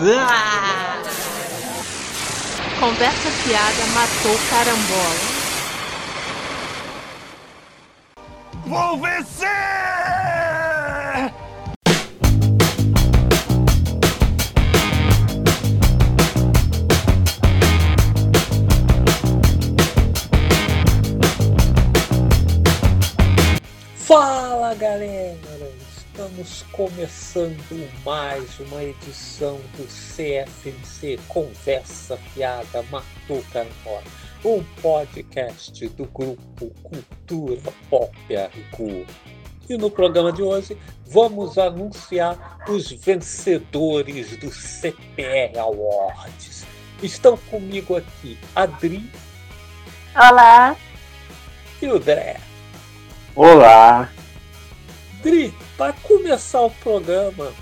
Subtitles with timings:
[0.00, 1.02] Ah!
[2.80, 5.38] Conversa fiada matou carambola.
[8.66, 9.48] Vou vencer!
[23.96, 25.47] Fala galera!
[26.38, 34.04] Estamos começando mais uma edição do CFMC Conversa Fiada Matou Carambola,
[34.44, 39.04] um podcast do grupo Cultura Pop RQ.
[39.68, 46.64] E no programa de hoje vamos anunciar os vencedores do CPR Awards.
[47.02, 49.10] Estão comigo aqui Adri
[50.14, 50.76] Olá,
[51.82, 52.36] e o Dré.
[53.34, 54.08] Olá!
[55.22, 57.52] Dri, para começar o programa,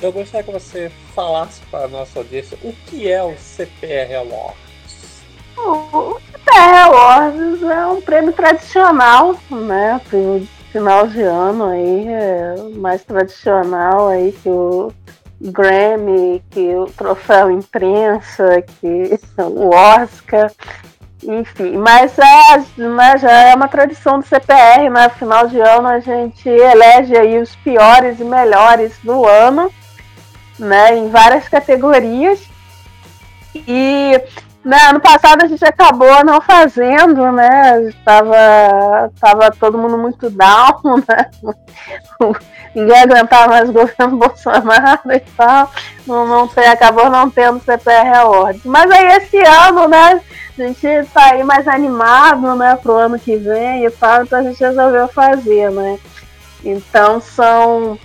[0.00, 5.22] eu gostaria que você falasse para a nossa audiência o que é o CPR Awards.
[5.56, 10.00] o CPR Awards é um prêmio tradicional, né?
[10.08, 14.92] Prêmio de final de ano aí, é mais tradicional aí que o
[15.40, 20.52] Grammy, que o troféu imprensa, que o Oscar.
[21.22, 25.08] Enfim, mas, é, né, já é uma tradição do CPR, né?
[25.10, 29.70] Final de ano a gente elege aí os piores e melhores do ano,
[30.58, 30.96] né?
[30.96, 32.40] Em várias categorias.
[33.54, 34.18] E
[34.64, 37.82] né, ano passado a gente acabou não fazendo, né?
[37.82, 41.30] Estava tava todo mundo muito down, né?
[42.74, 45.70] Ninguém aguentava mais o governo Bolsonaro e tal.
[46.06, 48.64] Não, não tem, acabou não tendo CPR Awards.
[48.64, 50.20] Mas aí esse ano, né?
[50.60, 54.42] A gente tá aí mais animado, né, pro ano que vem e tal, então a
[54.42, 55.98] gente resolveu fazer, né?
[56.62, 57.98] Então são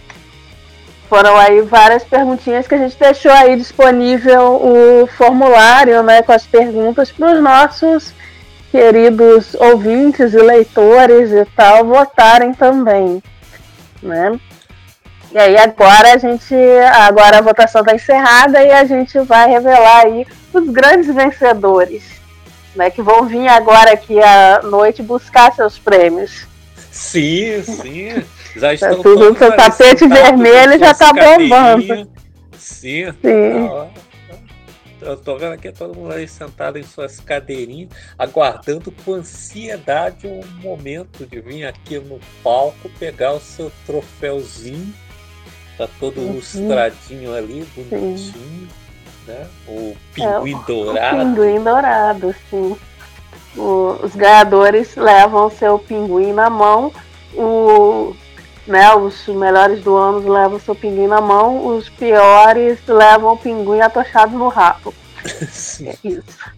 [1.10, 6.48] foram aí várias perguntinhas que a gente deixou aí disponível o formulário, né, com as
[6.48, 8.14] perguntas para os nossos
[8.72, 13.22] queridos ouvintes e leitores e tal votarem também,
[14.02, 14.40] né?
[15.32, 16.56] E aí agora a gente,
[16.94, 22.16] agora a votação está encerrada e a gente vai revelar aí os grandes vencedores,
[22.76, 26.46] né, que vão vir agora aqui à noite buscar seus prêmios.
[26.92, 28.10] Sim, sim.
[28.56, 32.10] Já Tá estão tudo com ali tapete vermelho já suas tá bombando.
[32.58, 33.06] Sim.
[33.22, 33.68] Sim.
[33.68, 33.88] tá.
[35.02, 40.42] Eu tô vendo aqui todo mundo aí sentado em suas cadeirinhas, aguardando com ansiedade o
[40.64, 44.92] momento de vir aqui no palco pegar o seu troféuzinho.
[45.78, 46.34] Tá todo Uhum.
[46.34, 48.68] lustradinho ali, bonitinho.
[49.28, 49.48] Né?
[49.68, 51.16] O pinguim É, dourado.
[51.18, 52.76] O pinguim dourado, sim.
[53.58, 56.92] O- os ganhadores levam o seu pinguim na mão.
[57.34, 58.16] O,
[58.68, 61.66] né, os melhores do ano levam o seu pinguim na mão.
[61.76, 64.94] Os piores levam o pinguim atochado no rabo.
[65.50, 65.90] Sim.
[65.90, 66.56] É isso.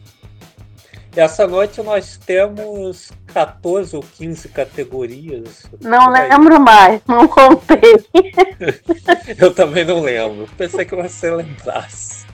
[1.16, 5.66] Essa noite nós temos 14 ou 15 categorias.
[5.82, 8.06] Não lembro mais, não contei.
[9.36, 10.48] Eu também não lembro.
[10.56, 12.27] Pensei que você lembrasse.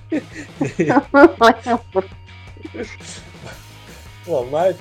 [0.79, 2.09] Não lembro.
[4.25, 4.75] Bom, mas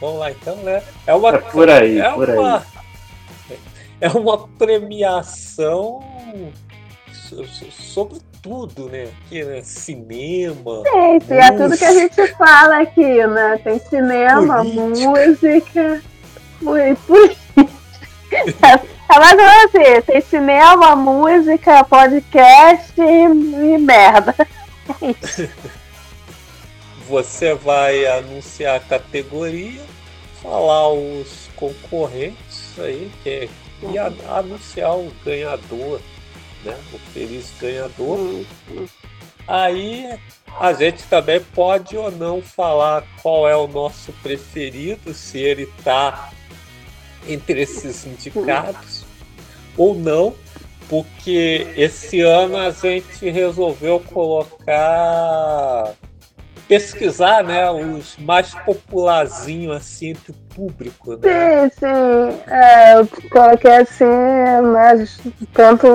[0.00, 0.82] vamos lá então, né?
[1.06, 2.66] É uma, É por aí, é por uma,
[4.00, 6.00] é uma premiação
[7.12, 9.08] so- so- sobre tudo, né?
[9.26, 9.62] Aqui, né?
[9.62, 10.82] Cinema.
[10.92, 13.58] Gente, é tudo que a gente fala aqui, né?
[13.62, 15.08] Tem cinema, Política.
[15.08, 16.02] música,
[16.90, 17.40] e política.
[18.32, 24.34] É mais ou menos assim, tem cinema, música, podcast e, e merda.
[27.08, 29.82] Você vai anunciar a categoria,
[30.42, 33.48] falar os concorrentes aí, que é,
[33.90, 36.00] e a- anunciar o ganhador,
[36.64, 36.76] né?
[36.92, 38.44] O feliz ganhador.
[39.48, 40.08] Aí
[40.60, 46.30] a gente também pode ou não falar qual é o nosso preferido, se ele tá
[47.28, 49.04] entre esses indicados
[49.76, 50.34] ou não,
[50.88, 55.94] porque esse ano a gente resolveu colocar
[56.66, 61.68] pesquisar, né, os mais popularzinhos assim entre o público, né?
[61.68, 62.40] Sim, sim.
[62.46, 65.04] É, eu coloquei assim, né?
[65.52, 65.88] Tanto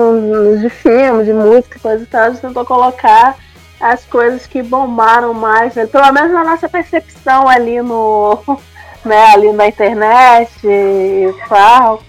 [0.60, 3.38] de filme, de música, coisa e tal, a gente tentou colocar
[3.80, 5.86] as coisas que bombaram mais, né?
[5.86, 8.38] pelo menos na nossa percepção ali no.
[9.06, 12.02] Né, ali na internet e tal.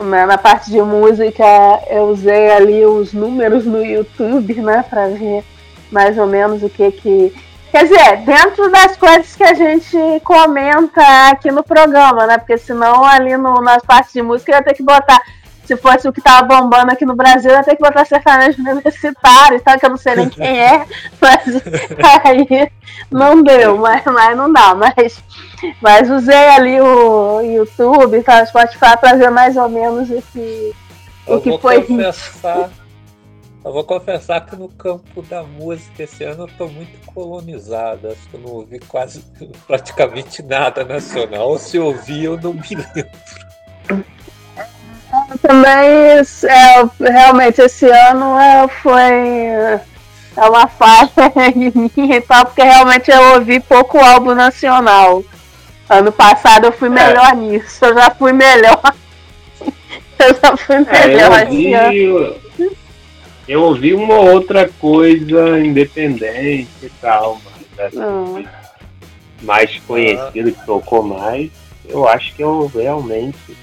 [0.00, 1.44] Né, na parte de música
[1.88, 5.44] eu usei ali os números no YouTube, né, para ver
[5.90, 7.32] mais ou menos o que que
[7.70, 12.38] Quer dizer, dentro das coisas que a gente comenta aqui no programa, né?
[12.38, 15.20] Porque senão ali no, nas partes de música eu ia ter que botar
[15.68, 18.62] se fosse o que tava bombando aqui no Brasil, eu ia ter que botar sertanejo
[18.62, 19.78] universitário, sabe?
[19.78, 20.86] Que eu não sei nem quem é.
[21.20, 21.62] Mas
[22.24, 22.72] aí
[23.10, 24.74] não deu, mas, mas não dá.
[24.74, 25.22] Mas,
[25.82, 30.74] mas usei ali o YouTube, tá, o Spotify para ver mais ou menos que,
[31.26, 31.82] o que foi.
[31.82, 32.70] Confessar,
[33.62, 38.08] eu vou confessar que no campo da música esse ano eu tô muito colonizado.
[38.08, 39.22] Acho que eu não ouvi quase
[39.66, 41.50] praticamente nada nacional.
[41.50, 44.17] Ou se ouvi, eu não me lembro.
[45.42, 49.80] Também, é, realmente, esse ano é, foi
[50.38, 51.10] é uma falha
[51.54, 55.24] minha e tal, porque realmente eu ouvi pouco álbum nacional.
[55.88, 57.34] Ano passado eu fui melhor é.
[57.34, 58.80] nisso, eu já fui melhor.
[60.18, 61.32] eu já fui melhor.
[61.32, 62.78] É, eu, ouvi,
[63.48, 67.40] eu ouvi uma outra coisa independente e tal,
[67.76, 68.44] mas assim, hum.
[69.42, 71.50] mais conhecido que tocou mais,
[71.88, 73.56] eu acho que eu realmente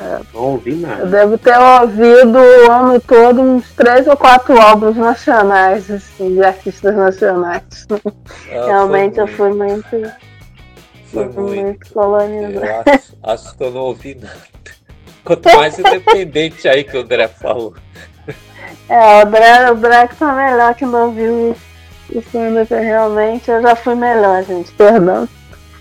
[0.00, 1.02] é, não ouvi nada.
[1.02, 6.44] Eu devo ter ouvido o ano todo uns três ou quatro álbuns nacionais, assim, de
[6.44, 7.62] artistas nacionais.
[8.50, 9.88] Ah, Realmente eu fui muito.
[11.10, 12.84] Foi muito, muito colonizado.
[12.86, 14.36] Acho, acho, que eu não ouvi nada.
[15.24, 17.74] Quanto mais independente aí que o André falou.
[18.88, 21.56] É, o André, o André que tá melhor que não ouviu
[22.14, 25.28] o filme, realmente eu já fui melhor, gente, perdão.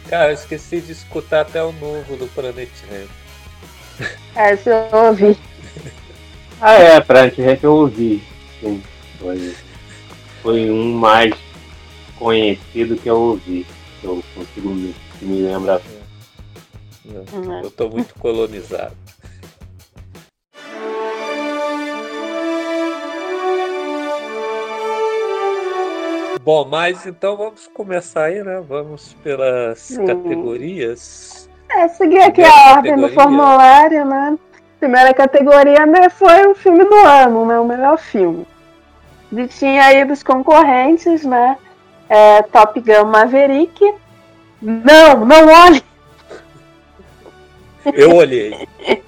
[0.08, 3.21] Cara, eu esqueci de escutar até o novo do Planet Ramp.
[4.36, 5.38] É, se eu ouvi.
[6.64, 8.24] Ah, é, Ramp eu ouvi.
[8.60, 8.84] Sim,
[9.20, 9.56] foi,
[10.44, 11.34] foi um mais
[12.20, 13.66] conhecido que eu ouvi.
[14.04, 15.82] Eu consigo me, me lembrar.
[17.64, 18.96] Eu tô muito colonizado.
[26.44, 28.62] Bom, mas então vamos começar aí, né?
[28.68, 31.48] Vamos pelas categorias.
[31.76, 34.38] É, seguir aqui a ordem do formulário, né?
[34.80, 37.60] Primeira categoria né, foi o filme do ano, né?
[37.60, 38.46] O melhor filme.
[39.32, 41.58] E tinha aí dos concorrentes, né?
[42.10, 43.94] É, Top Gun Maverick.
[44.62, 45.84] Não, não olhe!
[47.94, 48.68] Eu olhei.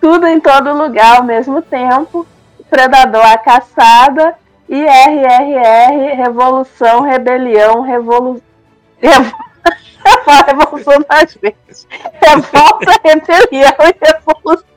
[0.00, 2.26] Tudo em todo lugar ao mesmo tempo.
[2.70, 4.34] Predador a caçada.
[4.68, 8.40] E RRR, Revolução, Rebelião, Revolu...
[10.04, 11.86] A revolução das vezes.
[12.22, 14.70] Revolta, rebelião e revolução.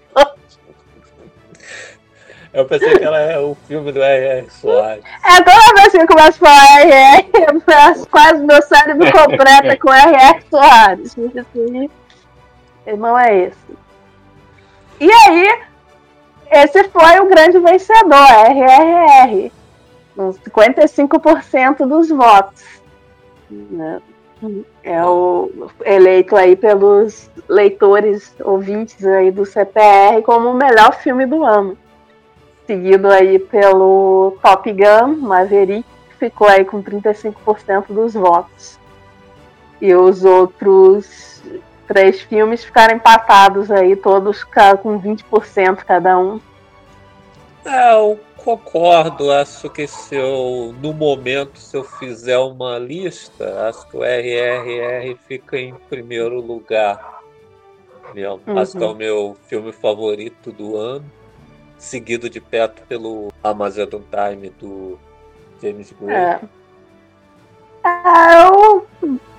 [2.53, 4.47] Eu pensei que ela é o filme do R.R.
[4.51, 5.03] Soares.
[5.25, 10.43] É, toda vez que eu começo a falar R.R., quase meu cérebro completa com R.R.
[10.51, 11.15] Soares.
[12.85, 13.77] Não é esse.
[14.99, 15.61] E aí,
[16.51, 19.51] esse foi o grande vencedor, RRR.
[20.15, 22.63] Com 55% dos votos.
[23.49, 23.99] Né?
[24.83, 31.43] É o eleito aí pelos leitores ouvintes aí do CPR como o melhor filme do
[31.43, 31.77] ano.
[32.65, 38.79] Seguido aí pelo Top Gun, Maverick, que ficou aí com 35% dos votos.
[39.81, 41.41] E os outros
[41.87, 46.39] três filmes ficaram empatados aí, todos com 20% cada um.
[47.65, 53.87] É, o concordo, acho que se eu, no momento, se eu fizer uma lista, acho
[53.87, 57.21] que o RRR fica em primeiro lugar.
[58.13, 58.41] Mesmo.
[58.45, 58.59] Uhum.
[58.59, 61.05] Acho que é o meu filme favorito do ano,
[61.77, 64.99] seguido de perto pelo Amazon Time do
[65.61, 66.15] James Gray.
[66.15, 66.39] É.
[67.83, 68.87] Ah, eu,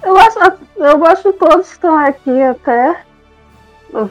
[0.02, 3.04] eu, gosto, eu gosto de todos que estão aqui até.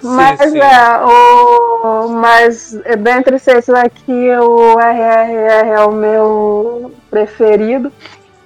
[0.02, 0.60] Mas, sim, sim.
[0.60, 7.92] É, o, mas é dentre esses aqui, o RRR é o meu preferido.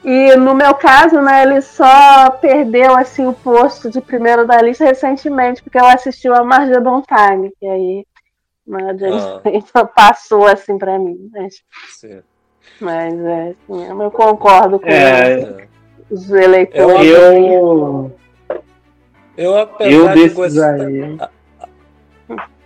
[0.04, 4.86] E no meu caso, né, ele só perdeu assim o posto de primeiro da lista
[4.86, 8.06] recentemente, porque eu assisti a Margedon Time, que aí
[8.66, 8.96] né,
[9.74, 9.86] ah.
[9.94, 11.30] passou assim para mim.
[11.32, 12.22] Mas, sim.
[12.80, 15.68] mas é, assim, eu concordo com é,
[16.10, 17.08] os eleitores.
[17.08, 18.12] Eu, eu,
[19.58, 20.82] apesar eu de gostar...
[20.82, 21.18] Aí...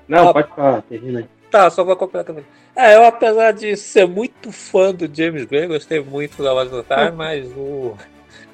[0.07, 1.25] Não, ah, pode falar, termina aí.
[1.49, 2.45] Tá, só vou completar também.
[2.75, 6.83] É, eu apesar de ser muito fã do James Gray, gostei muito da Voz do
[6.83, 7.95] Time, mas o,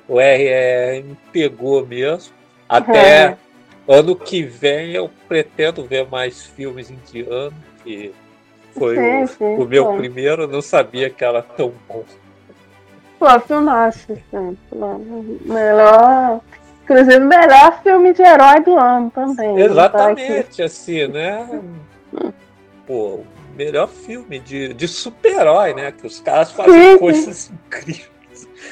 [0.08, 2.34] o R me pegou mesmo.
[2.68, 3.38] Até
[3.88, 3.96] uhum.
[3.96, 8.14] ano que vem eu pretendo ver mais filmes indianos, que
[8.72, 9.98] foi sim, o, sim, o, meu sim.
[9.98, 12.04] primeiro, não sabia que era tão bom.
[13.20, 14.58] Pô, filmaço, sim.
[15.46, 16.42] Melhor
[16.90, 19.56] Inclusive, melhor filme de herói do ano também.
[19.56, 21.62] Tá Exatamente, assim, né?
[22.86, 23.26] Pô,
[23.58, 25.92] melhor filme de, de super-herói, né?
[25.92, 27.54] Que os caras fazem sim, coisas sim.
[27.68, 28.10] incríveis.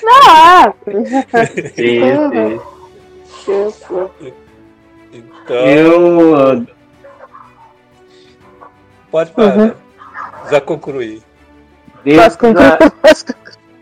[0.02, 0.74] Não!
[1.76, 4.34] sim, sim.
[5.12, 5.56] Então.
[5.68, 6.66] Eu.
[9.12, 9.58] Pode falar.
[9.58, 9.74] Uhum.
[10.50, 11.22] Já concluí.
[12.06, 13.26] Desses,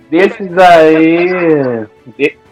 [0.10, 1.86] desses aí.
[2.18, 2.42] De,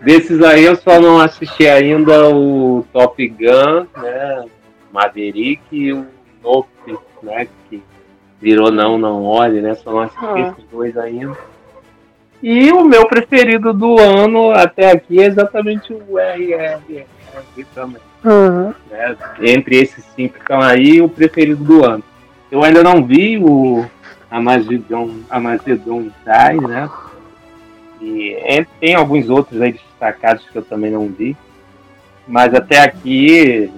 [0.00, 4.44] desses aí eu só não assisti ainda o Top Gun, né?
[4.92, 6.06] Maverick e o
[6.42, 7.46] Nope, né?
[7.68, 7.82] Que
[8.40, 9.74] virou Não Não Olhe, né?
[9.74, 10.40] Só não assisti ah.
[10.40, 11.36] esses dois ainda.
[12.42, 17.04] E o meu preferido do ano até aqui é exatamente o RRR
[17.74, 18.00] também.
[18.24, 18.74] Uhum.
[18.90, 19.16] Né?
[19.42, 22.02] Entre esses cinco que estão aí, o preferido do ano.
[22.50, 23.84] Eu ainda não vi o
[24.30, 26.88] Amazedon, Amazedon Die, né?
[28.00, 31.36] E tem alguns outros aí destacados que eu também não vi.
[32.26, 33.70] Mas até aqui,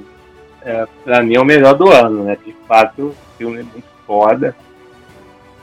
[0.63, 2.37] é, pra mim, é o melhor do ano, né?
[2.45, 4.55] De fato, o filme é muito foda.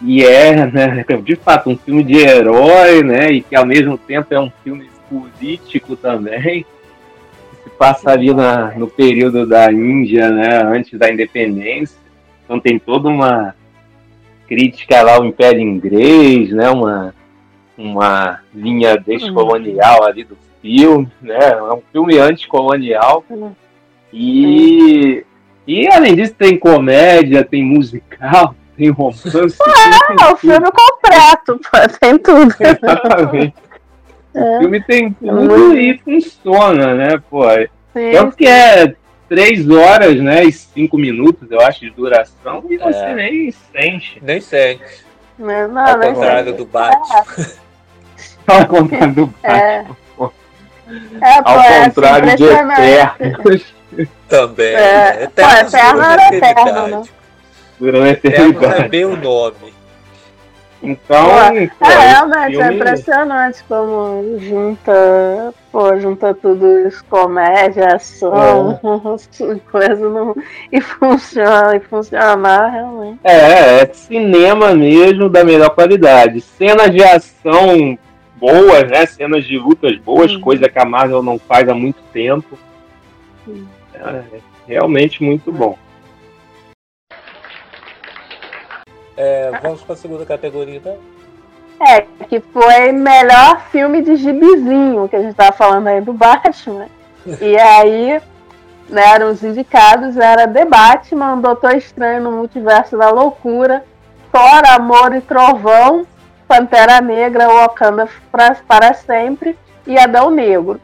[0.02, 3.32] E é, né, de fato, um filme de herói, né?
[3.32, 6.66] E que ao mesmo tempo é um filme político também.
[7.64, 10.64] Se passa ali na, no período da Índia, né?
[10.64, 11.98] Antes da independência.
[12.44, 13.56] Então tem toda uma
[14.48, 16.70] crítica lá ao Império Inglês, né?
[16.70, 17.14] Uma,
[17.80, 21.40] uma linha descolonial ali do filme, né?
[21.40, 23.24] É um filme anticolonial.
[24.12, 25.26] E,
[25.66, 29.30] e além disso tem comédia, tem musical, tem romance.
[30.20, 32.54] Ah, o filme completo, pô, tem tudo.
[32.60, 33.54] Exatamente.
[34.36, 34.58] É.
[34.58, 37.44] O filme tem tudo e funciona, né, pô?
[37.94, 38.94] Sim, Tanto que é
[39.28, 43.16] três horas, né, e cinco minutos, eu acho, de duração, e você é.
[43.16, 44.20] nem sente.
[44.22, 45.06] Nem sente.
[45.38, 47.26] Não, não, Ao contrário do Batman.
[48.50, 49.84] Ao contrário do é.
[49.84, 49.98] Batman.
[51.22, 53.74] É, Ao é, contrário de Eternos.
[54.28, 54.76] Também.
[54.76, 57.04] É, Eternos, Eterno era Eterno, né?
[57.80, 58.84] Durante a eternidade.
[58.84, 59.80] é bem o nome.
[60.82, 61.26] Então,
[61.78, 62.64] pô, é, realmente filme...
[62.64, 69.60] é impressionante como junta, pô, junta tudo isso, comédia, ação, é.
[69.70, 70.34] coisa não,
[70.72, 73.20] e funciona, e funcionar realmente.
[73.26, 76.40] É, é cinema mesmo da melhor qualidade.
[76.40, 77.98] Cenas de ação
[78.40, 79.06] boas, né?
[79.06, 80.42] Cenas de lutas boas, hum.
[80.42, 82.58] coisa que a Marvel não faz há muito tempo.
[83.48, 83.66] Hum.
[83.94, 85.78] É, realmente muito bom.
[89.18, 90.98] É, vamos para a segunda categoria, então?
[91.82, 96.88] É, que foi melhor filme de gibizinho, que a gente estava falando aí do Batman.
[97.42, 98.22] e aí,
[98.90, 103.84] né, eram os indicados, era The Batman, Doutor Estranho no Multiverso da Loucura,
[104.32, 106.06] Thor, Amor e Trovão,
[106.50, 110.82] Pantera Negra, Wakanda pra, para sempre e Adão Negro.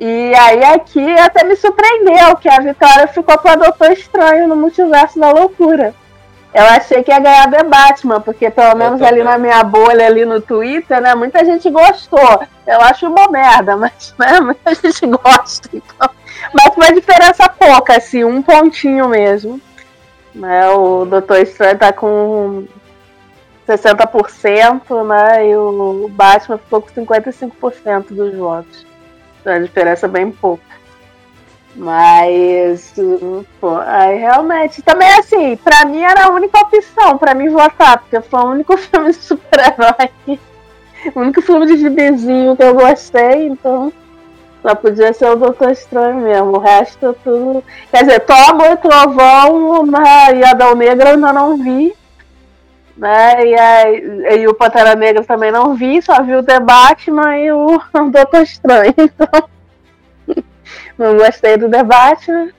[0.00, 5.20] E aí aqui até me surpreendeu que a vitória ficou para Doutor Estranho no Multiverso
[5.20, 5.94] da Loucura.
[6.52, 10.24] Eu achei que ia ganhar The Batman, porque pelo menos ali na minha bolha, ali
[10.24, 12.42] no Twitter, né, muita gente gostou.
[12.66, 15.68] Eu acho uma merda, mas né, muita gente gosta.
[15.72, 16.10] Então.
[16.52, 19.60] Mas foi diferença pouca, assim, um pontinho mesmo.
[20.34, 22.66] Né, o Doutor Estranho tá com
[23.66, 28.86] 60%, né, e o Batman ficou com 55% dos votos.
[29.40, 30.76] Então a diferença é bem pouca.
[31.76, 32.94] Mas,
[33.60, 34.80] pô, aí realmente.
[34.82, 38.76] Também, assim, pra mim era a única opção pra mim votar, porque foi o único
[38.78, 40.38] filme de super-herói.
[41.14, 43.92] O único filme de gibizinho que eu gostei, então.
[44.62, 46.56] Só podia ser o Doutor Estranho mesmo.
[46.56, 47.62] O resto tudo.
[47.90, 51.94] Quer dizer, Toma e Trovão né, e Adão Negro eu ainda não vi.
[52.96, 53.46] Né?
[53.46, 57.52] E, aí, e o Pantera Negra também não vi, só vi o The Batman e
[57.52, 57.78] o
[58.10, 58.94] Doutor Estranho.
[58.96, 59.48] Então.
[60.98, 62.30] Não gostei do debate.
[62.30, 62.52] Né?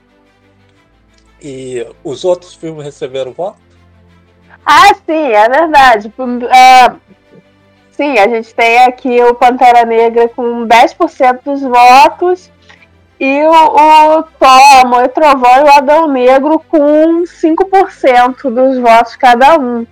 [1.41, 3.57] E os outros filmes receberam voto?
[4.65, 6.13] Ah, sim, é verdade.
[6.53, 6.95] É,
[7.91, 12.51] sim, a gente tem aqui o Pantera Negra com 10% dos votos
[13.19, 19.57] e o, o Amor e Trovão e o Adão Negro com 5% dos votos cada
[19.57, 19.85] um.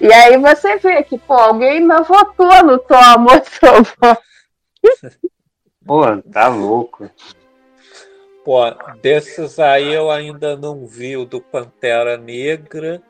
[0.00, 4.18] E aí você vê que, pô, alguém não votou no Thor, Amor.
[5.86, 7.10] Pô, tá louco.
[8.44, 8.60] Pô,
[9.00, 13.02] desses aí eu ainda não vi o do Pantera Negra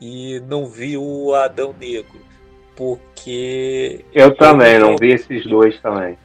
[0.00, 2.20] e não vi o Adão Negro,
[2.74, 4.04] porque.
[4.14, 6.16] Eu também, eu não, não vi esses dois também.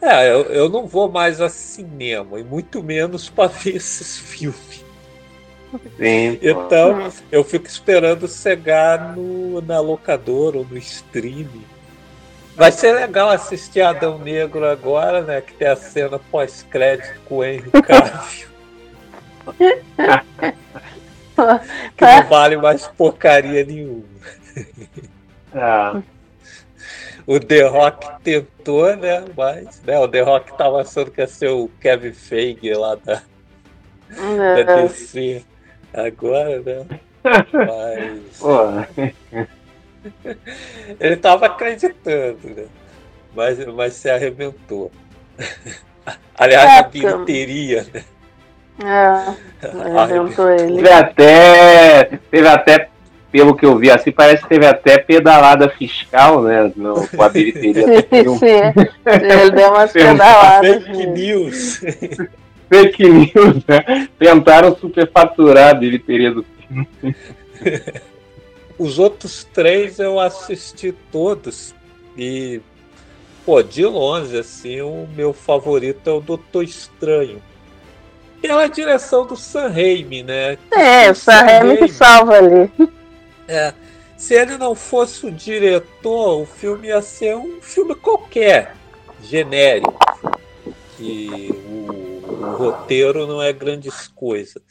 [0.00, 4.85] É, eu, eu não vou mais a cinema, e muito menos para ver esses filmes.
[5.96, 11.64] Sim, então, eu fico esperando chegar no, na locadora ou no streaming
[12.56, 15.42] Vai ser legal assistir Adão Negro agora, né?
[15.42, 18.48] Que tem a cena pós-crédito com o Henry Cavill.
[21.94, 24.04] que não vale mais porcaria nenhuma.
[25.54, 26.00] Ah.
[27.26, 29.22] O The Rock tentou, né?
[29.36, 33.22] Mas né, o The Rock tava achando que ia ser o Kevin Feige lá da,
[34.08, 35.44] da DC.
[35.96, 36.86] Agora, né?
[37.52, 39.46] Mas.
[41.00, 42.66] Ele tava acreditando, né?
[43.34, 44.90] Mas, mas se arrebentou.
[46.38, 48.04] Aliás, é, a bilheteria, né?
[48.82, 50.76] É, arrebentou ele.
[50.76, 52.88] Teve até, teve até,
[53.32, 56.70] pelo que eu vi assim, parece que teve até pedalada fiscal, né?
[56.76, 57.84] No, com a bilheteria.
[58.38, 60.84] Sim, ele deu umas pedaladas.
[60.84, 61.80] Fake news.
[62.68, 64.08] Fake news, né?
[64.18, 66.88] Tentaram superfaturar a bilheteria do filme.
[68.78, 71.74] Os outros três eu assisti todos
[72.16, 72.60] e,
[73.44, 77.40] pô, de longe, assim, o meu favorito é o Doutor Estranho.
[78.42, 80.58] Pela direção do Sam Raimi, né?
[80.70, 82.70] É, o Sam Raimi que salva ali.
[83.48, 83.72] É,
[84.16, 88.74] se ele não fosse o diretor, o filme ia ser um filme qualquer,
[89.22, 89.98] genérico.
[90.96, 91.50] Que
[92.46, 94.62] o, roteiro não é grandes coisas.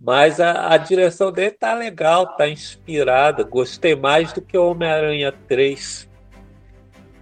[0.00, 3.42] Mas a, a, direção dele tá legal, tá inspirada.
[3.44, 6.08] Gostei mais do que o Homem-Aranha 3.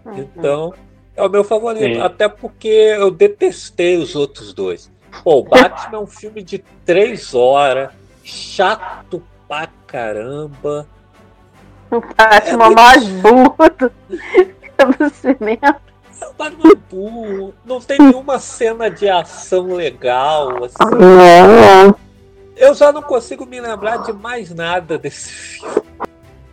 [0.05, 0.19] Uhum.
[0.19, 0.75] Então,
[1.15, 1.95] é o meu favorito.
[1.95, 2.01] Sim.
[2.01, 4.91] Até porque eu detestei os outros dois.
[5.23, 7.91] Pô, o Batman é um filme de três horas,
[8.25, 10.89] chato pra caramba.
[11.91, 13.55] O Batman é mais burro
[14.99, 15.92] do cinema.
[16.21, 17.55] É o Batman burro.
[17.65, 20.65] Não tem nenhuma cena de ação legal.
[20.65, 20.77] Assim.
[20.91, 21.95] Não.
[22.57, 25.83] Eu já não consigo me lembrar de mais nada desse filme.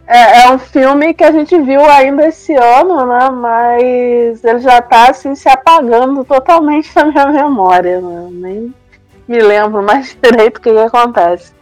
[0.08, 3.30] É, é, um filme que a gente viu ainda esse ano, né?
[3.30, 8.28] Mas ele já tá assim se apagando totalmente da minha memória, né?
[8.32, 8.74] Nem
[9.28, 11.54] me lembro mais direito o que, que acontece.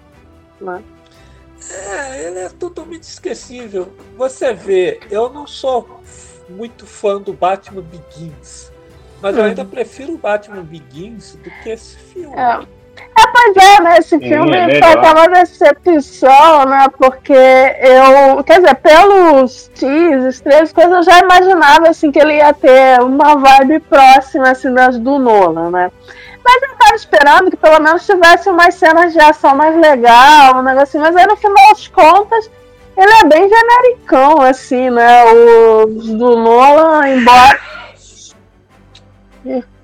[0.62, 0.82] Né?
[1.70, 3.92] É, ele é totalmente esquecível.
[4.16, 6.00] Você vê, eu não sou
[6.50, 8.72] muito fã do Batman Begins,
[9.22, 9.50] mas eu uhum.
[9.50, 12.36] ainda prefiro o Batman Begins do que esse filme.
[12.36, 12.78] É.
[13.16, 13.98] É, pois é, né?
[13.98, 16.88] Esse filme é foi até uma decepção, né?
[16.98, 22.54] Porque eu, quer dizer, pelos teasers, três coisas, eu já imaginava assim que ele ia
[22.54, 25.92] ter uma vibe próxima assim das do Nolan, né?
[26.44, 30.62] Mas eu tava esperando que pelo menos tivesse umas cenas de ação mais legal, um
[30.62, 32.50] negócio assim, mas aí no final das contas
[32.98, 35.24] ele é bem genericão, assim, né?
[35.26, 37.60] Os do Nolan, embora.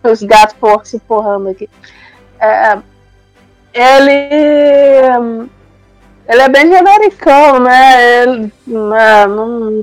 [0.03, 1.69] Os gatos por se porrando aqui.
[2.39, 2.77] É,
[3.73, 5.49] ele
[6.27, 8.23] ele é bem genericão, né?
[8.23, 9.25] Ele, né,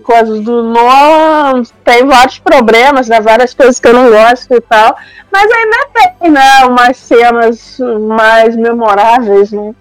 [0.02, 3.20] coisas do Nolan tem vários problemas, né?
[3.20, 4.96] Várias coisas que eu não gosto e tal.
[5.30, 6.64] Mas ainda tem, né?
[6.66, 9.74] Umas cenas mais memoráveis, né?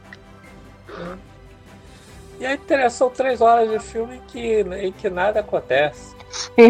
[2.39, 6.15] E a interação três horas de filme em que, em que nada acontece.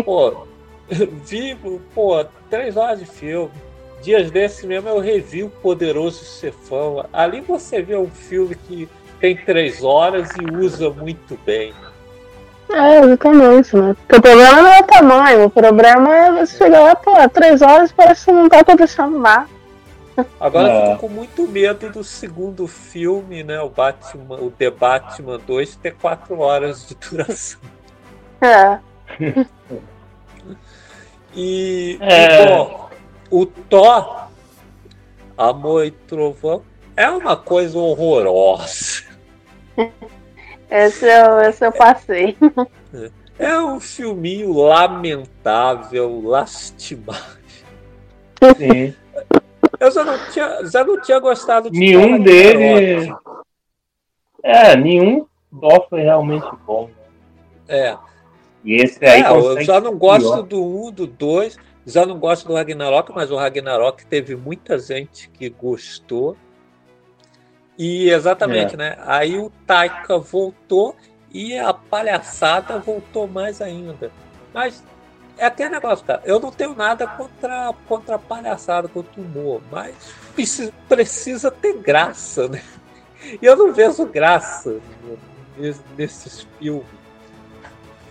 [0.04, 0.48] Pô,
[1.24, 3.52] vivo, pô, três horas de filme
[4.02, 7.06] Dias desses mesmo eu revi o Poderoso Chefão.
[7.12, 8.88] Ali você vê um filme que
[9.20, 11.74] tem três horas e usa muito bem.
[12.72, 13.96] É, exatamente, né?
[13.96, 17.62] Porque o problema não é o tamanho, o problema é você chegar lá, pô, três
[17.62, 19.48] horas parece que não tá acontecendo nada.
[20.40, 20.76] Agora é.
[20.76, 23.60] eu fico com muito medo do segundo filme, né?
[23.62, 27.60] O Batman, o The Batman 2 ter quatro horas de duração.
[28.42, 28.80] É.
[31.36, 32.44] e, é.
[32.44, 32.90] e bom,
[33.30, 34.30] o Thor,
[35.38, 36.64] Amor e Trovão,
[36.96, 39.04] é uma coisa horrorosa.
[40.70, 42.38] Esse eu, esse eu passei.
[43.40, 47.40] É um filminho lamentável, lastimável.
[48.58, 48.94] Sim.
[49.80, 53.10] Eu já não tinha, já não tinha gostado de Nenhum deles.
[54.44, 55.26] É, nenhum
[55.60, 56.90] Thor foi realmente bom.
[57.68, 57.90] Né?
[57.90, 57.98] É.
[58.64, 59.22] E esse aí.
[59.22, 60.42] É, eu já não gosto pior.
[60.44, 61.58] do 1, um, do 2.
[61.86, 66.36] Já não gosto do Ragnarok, mas o Ragnarok teve muita gente que gostou.
[67.78, 68.78] E exatamente, é.
[68.78, 68.98] né?
[69.06, 70.96] Aí o Taika voltou
[71.32, 74.12] e a palhaçada voltou mais ainda.
[74.54, 74.84] Mas
[75.40, 76.22] é aquele negócio, cara.
[76.26, 79.96] Eu não tenho nada contra, contra a palhaçada, contra o humor, mas
[80.36, 82.62] precisa, precisa ter graça, né?
[83.42, 84.80] E eu não vejo graça
[85.98, 86.86] nesses filmes.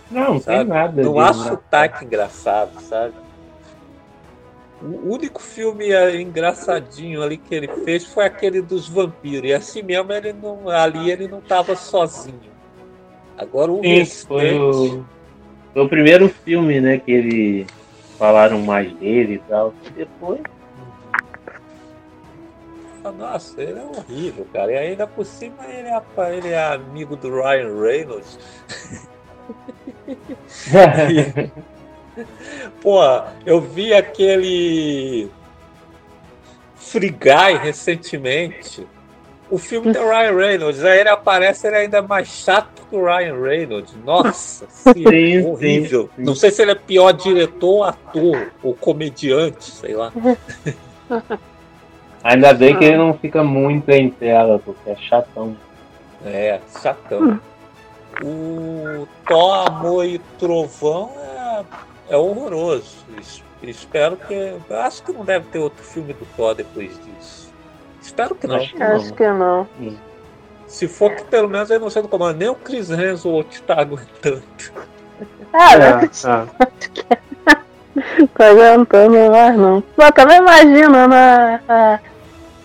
[0.09, 1.01] Não, não tem nada.
[1.01, 3.13] Não acho o Taika engraçado, sabe?
[4.81, 9.49] O único filme é, engraçadinho ali que ele fez foi aquele dos vampiros.
[9.49, 12.39] E assim mesmo ele não, ali ele não estava sozinho.
[13.37, 15.03] Agora o Sim, restante...
[15.73, 17.67] foi, o, primeiro filme, né, que ele
[18.17, 19.73] falaram mais dele e tal.
[19.95, 20.41] Depois.
[23.03, 24.71] Ah, nossa, ele é horrível, cara.
[24.71, 26.01] E ainda por cima ele é,
[26.37, 28.37] ele é amigo do Ryan Reynolds.
[32.81, 32.99] Pô,
[33.45, 35.29] eu vi aquele
[36.75, 38.85] Free Guy recentemente.
[39.49, 42.95] O filme tem o Ryan Reynolds, aí ele aparece, ele é ainda mais chato que
[42.95, 43.93] o Ryan Reynolds.
[44.05, 46.03] Nossa, sim, horrível.
[46.03, 46.23] Sim, sim.
[46.23, 50.11] Não sei se ele é pior diretor, ator ou comediante, sei lá.
[52.21, 55.55] Ainda bem que ele não fica muito em tela, porque é chatão.
[56.25, 57.39] É, chatão.
[58.21, 61.63] O Thor, Amor e Trovão é,
[62.09, 62.97] é horroroso.
[63.63, 64.57] Espero que.
[64.73, 67.48] Acho que não deve ter outro filme do Thor depois disso.
[68.09, 68.55] Espero que não.
[68.55, 68.95] Acho que não.
[68.95, 69.67] Acho que não.
[70.65, 73.79] Se for que pelo menos eu não sei do comando, nem o Chris Hemsworth tá
[73.79, 74.41] aguentando.
[75.53, 76.07] Ah, é, é.
[78.35, 79.81] tá aguentando mais não.
[79.81, 81.61] Pô, também imagina, né?
[81.69, 81.99] É,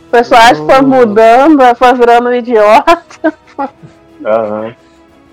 [0.06, 3.34] o personagem foi mudando, foi virando um idiota.
[4.24, 4.74] Aham.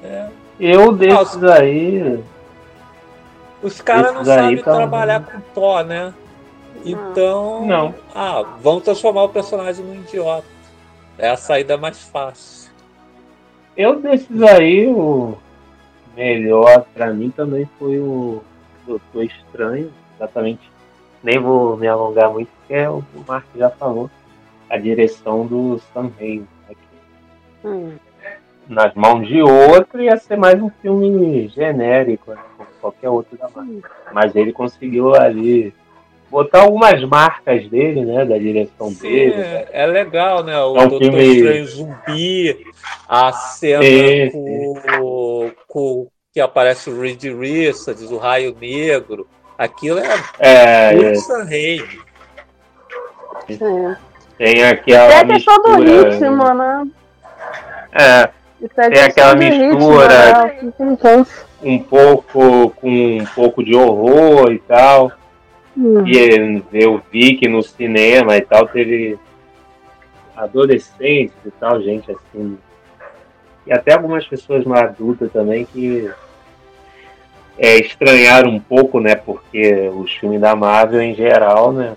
[0.03, 0.25] É.
[0.59, 2.21] Eu desses aí.
[3.63, 4.75] Os caras não sabem tá...
[4.75, 6.13] trabalhar com Thor, né?
[6.85, 7.65] Então.
[7.65, 7.93] Não.
[8.13, 10.47] Ah, vão transformar o personagem num idiota.
[11.17, 12.71] É a saída mais fácil.
[13.75, 15.37] Eu desses aí, o
[16.15, 18.41] melhor para mim também foi o
[18.85, 19.91] Doutor Estranho.
[20.15, 20.69] Exatamente.
[21.23, 24.09] Nem vou me alongar muito, porque é o Mark já falou.
[24.69, 26.47] A direção do Sam Raimi.
[27.63, 27.95] Hum
[28.71, 33.49] nas mãos de outro ia ser mais um filme genérico, né, como qualquer outro da
[33.49, 33.81] Marvel.
[34.13, 35.73] Mas ele conseguiu ali
[36.31, 39.35] botar algumas marcas dele, né, da direção Sim, dele.
[39.35, 39.65] Né?
[39.71, 41.35] É legal, né, o é um Doutor filme...
[41.35, 42.65] Estranho Zumbi,
[43.07, 45.55] a cena sim, com, sim.
[45.67, 49.27] com, que aparece o Reed Richards, o Raio Negro.
[49.57, 51.15] Aquilo é, é, é.
[51.15, 51.99] Sam Raimi.
[53.49, 54.11] É.
[54.37, 55.77] Tem aquela Até mistura...
[55.77, 56.87] do ritmo, né?
[57.93, 58.29] É,
[58.89, 61.27] tem aquela mistura ritmo,
[61.61, 65.11] um pouco com um pouco de horror e tal.
[65.77, 66.05] Hum.
[66.05, 69.17] E eu vi que no cinema e tal teve
[70.35, 72.57] adolescentes e tal, gente assim.
[73.65, 76.09] E até algumas pessoas mais adultas também que
[77.57, 79.15] é, estranharam um pouco, né?
[79.15, 81.95] Porque os filmes da Marvel em geral, né?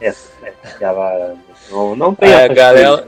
[0.00, 1.34] É, é, ela
[1.70, 3.04] não, não tem é, galera,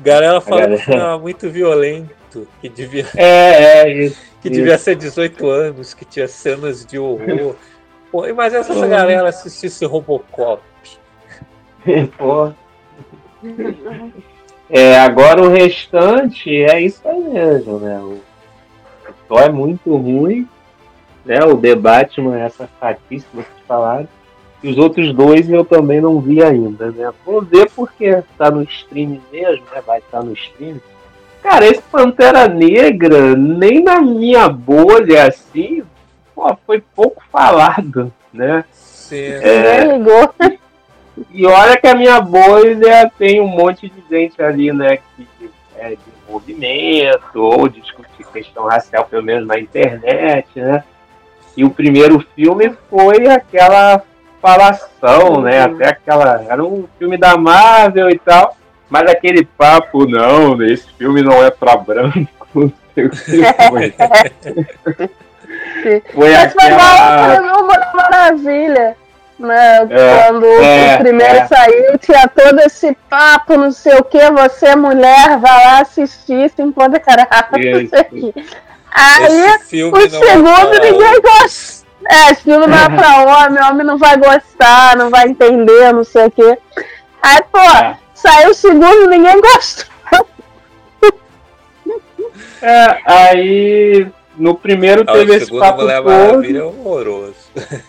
[0.00, 0.82] galera fala galera...
[0.82, 3.06] que era muito violento, que devia.
[3.16, 4.56] É, é, isso, que isso.
[4.56, 7.54] devia ser 18 anos, que tinha cenas de horror.
[8.16, 10.62] Pô, mas essa, essa galera assistisse Robocop.
[12.16, 12.50] Pô.
[14.70, 18.00] É, agora o restante é isso aí mesmo, né?
[18.00, 18.18] O,
[19.28, 20.48] Thor é muito ruim,
[21.26, 21.44] né?
[21.44, 24.08] O The Batman, essa fatice que vocês falaram.
[24.62, 27.12] E os outros dois eu também não vi ainda, né?
[27.22, 29.82] Vou ver porque tá no stream mesmo, né?
[29.86, 30.80] Vai estar tá no stream.
[31.42, 35.84] Cara, esse Pantera Negra, nem na minha bolha, assim,
[36.36, 38.62] pô, foi pouco falado, né?
[38.70, 39.16] Sim.
[39.16, 39.86] É,
[41.30, 44.98] e olha que a minha bolha tem um monte de gente ali, né?
[44.98, 45.26] Que
[45.78, 50.84] é de movimento, ou discutir questão racial, pelo menos na internet, né?
[51.56, 54.02] E o primeiro filme foi aquela
[54.42, 55.62] falação, né?
[55.62, 56.44] Até aquela.
[56.46, 58.54] Era um filme da Marvel e tal,
[58.90, 62.26] mas aquele papo, não, esse filme não é pra branco.
[62.94, 63.94] foi.
[65.82, 67.36] foi mas aquela...
[67.36, 68.96] foi uma maravilha.
[69.38, 69.76] Né?
[69.90, 71.46] É, Quando é, o primeiro é.
[71.46, 76.62] saiu, tinha todo esse papo, não sei o que, você mulher, vai lá assistir, se
[76.62, 78.34] empoderar, não sei o que.
[78.90, 79.42] Aí,
[79.82, 81.86] o é segundo ninguém gosta.
[82.08, 86.04] É, esse filme não é pra homem, homem não vai gostar, não vai entender, não
[86.04, 86.58] sei o quê.
[87.22, 87.98] Aí, pô, é.
[88.14, 89.96] saiu o segundo ninguém gostou.
[92.62, 94.06] É, aí
[94.36, 96.10] no primeiro ah, teve esse papo Mulher todo.
[96.10, 97.34] Maravilha é horroroso.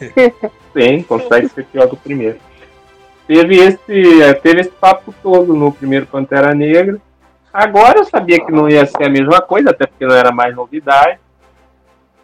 [0.74, 2.38] Sim, consegue ser pior que o primeiro.
[3.28, 7.00] Teve esse, é, teve esse papo todo no primeiro Pantera Negra.
[7.52, 10.56] Agora eu sabia que não ia ser a mesma coisa, até porque não era mais
[10.56, 11.20] novidade.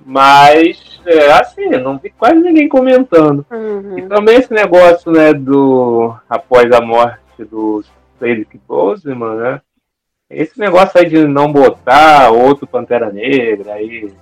[0.05, 3.45] Mas, é, assim, não vi quase ninguém comentando.
[3.51, 3.97] Uhum.
[3.97, 6.13] E também esse negócio, né, do.
[6.29, 7.83] após a morte do
[8.19, 9.61] Cedric Boseman, né?
[10.35, 14.13] Esse negócio aí de não botar outro Pantera Negra, aí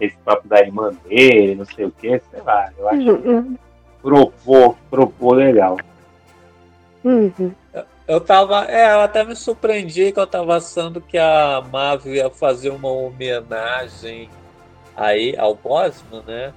[0.00, 3.42] esse papo da irmã dele, não sei o que, sei lá, eu acho uhum.
[3.54, 3.60] que
[4.02, 5.78] propor, propor legal.
[7.04, 7.52] Uhum.
[8.06, 8.64] Eu tava.
[8.64, 12.90] É, eu até me surpreendi que eu tava achando que a Marvel ia fazer uma
[12.90, 14.30] homenagem
[14.96, 16.52] aí ao Bosman, né?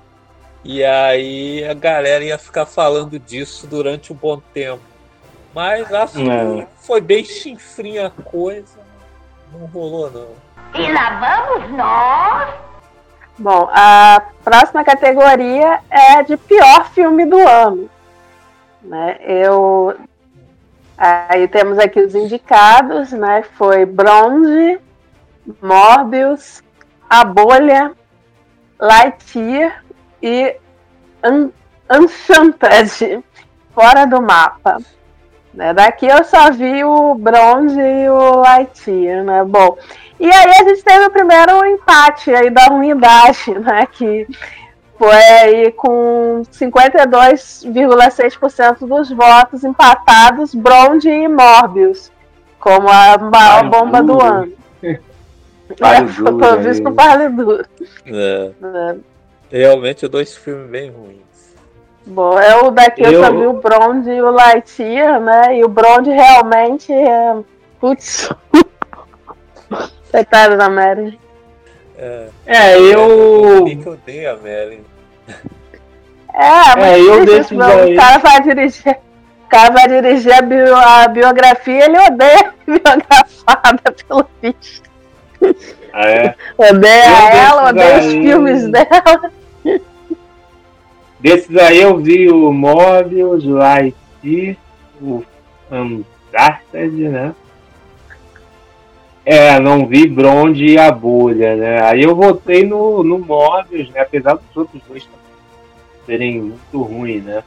[0.64, 4.91] E aí a galera ia ficar falando disso durante um bom tempo.
[5.54, 8.80] Mas acho que foi bem chinfrinha a coisa.
[9.52, 10.30] Não rolou, não.
[10.74, 12.54] E lá vamos nós!
[13.38, 17.90] Bom, a próxima categoria é de pior filme do ano.
[18.84, 19.18] Né?
[19.22, 19.96] Eu
[21.04, 23.42] Aí temos aqui os indicados, né?
[23.58, 24.80] Foi Bronze,
[25.60, 26.62] Morbius,
[27.10, 27.94] A Bolha,
[28.80, 29.84] Lightyear
[30.22, 30.56] e
[31.26, 31.50] Un
[31.92, 33.24] Enchanted,
[33.74, 34.78] fora do mapa.
[35.54, 35.74] Né?
[35.74, 39.44] Daqui eu só vi o Bronze e o Lightyear, né?
[39.44, 39.78] Bom,
[40.20, 43.86] e aí a gente teve o primeiro empate aí da unidade, né?
[43.92, 44.26] Que
[44.98, 52.12] foi aí com 52,6% dos votos empatados, Bronze e Morbius,
[52.60, 54.54] como a maior bomba do ano.
[55.80, 56.92] É, duro, foi visto com
[57.36, 57.66] duro.
[58.06, 58.52] É.
[58.62, 58.96] É.
[59.50, 61.31] Realmente dois filmes bem ruins.
[62.06, 65.58] Bom, eu daqui eu, eu só vi o Bronze e o Lightyear, né?
[65.58, 67.36] E o Bronze realmente é.
[67.80, 68.30] Putz.
[70.12, 71.20] Coitado da Mary.
[71.98, 73.58] É, é eu.
[73.60, 74.84] Eu que odeio a Mary.
[76.34, 78.98] É, mas é, eu desse o cara vai dirigir.
[79.46, 84.90] O cara vai dirigir a, bio, a biografia, ele odeia a biografada, pelo visto.
[85.94, 86.36] Ah, é?
[86.58, 89.32] odeia eu ela, odeia os filmes dela.
[91.22, 93.96] Desses aí eu vi o Mobius, o Light,
[95.00, 95.24] o
[95.72, 97.36] Uncharted, né?
[99.24, 101.84] É, não vi Bronze e a Bolha, né?
[101.84, 104.02] Aí eu votei no, no Mobius, né?
[104.02, 105.08] Apesar dos outros dois
[106.08, 107.44] serem muito ruins, né?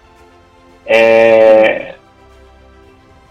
[0.87, 1.94] É...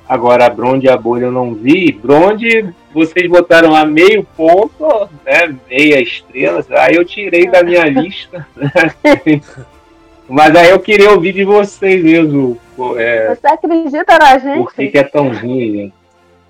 [0.09, 1.93] Agora, Bronze e a Bolha eu não vi.
[1.93, 5.55] Bronze, vocês botaram a meio ponto, né?
[5.69, 6.65] Meia estrela.
[6.71, 8.45] Aí eu tirei da minha lista.
[8.57, 8.71] Né?
[10.27, 12.57] Mas aí eu queria ouvir de vocês mesmo.
[12.97, 13.35] É...
[13.35, 14.57] Você acredita na gente?
[14.57, 15.91] Por que, que é tão ruim, né?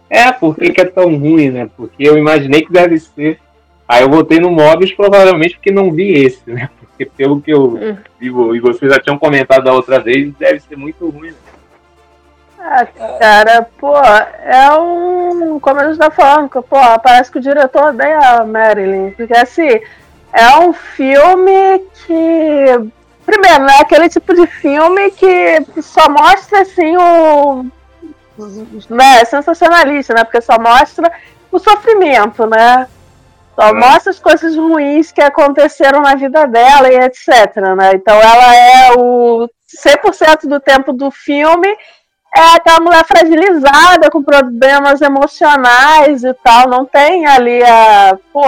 [0.10, 1.70] É, por que, que é tão ruim, né?
[1.76, 3.40] Porque eu imaginei que deve ser.
[3.88, 6.70] Aí eu votei no Mobius provavelmente porque não vi esse, né?
[6.80, 7.98] Porque pelo que eu hum.
[8.20, 11.32] vi, e vocês já tinham comentado da outra vez, deve ser muito ruim.
[11.32, 11.38] Né?
[12.60, 12.86] Ah,
[13.20, 15.60] cara, pô, é um.
[15.60, 19.12] Como a gente tá falando, pô, parece que o diretor odeia a Marilyn.
[19.12, 19.82] Porque assim,
[20.32, 22.92] é um filme que.
[23.26, 23.78] Primeiro, né?
[23.80, 27.66] Aquele tipo de filme que só mostra assim o
[28.90, 30.24] né, é sensacionalista, né?
[30.24, 31.12] Porque só mostra
[31.52, 32.88] o sofrimento, né?
[33.56, 33.74] Só é.
[33.74, 37.92] mostra as coisas ruins que aconteceram na vida dela e etc, né?
[37.94, 41.68] Então ela é o 100% do tempo do filme
[42.36, 46.68] é aquela mulher fragilizada, com problemas emocionais e tal.
[46.68, 48.44] Não tem ali a, pô,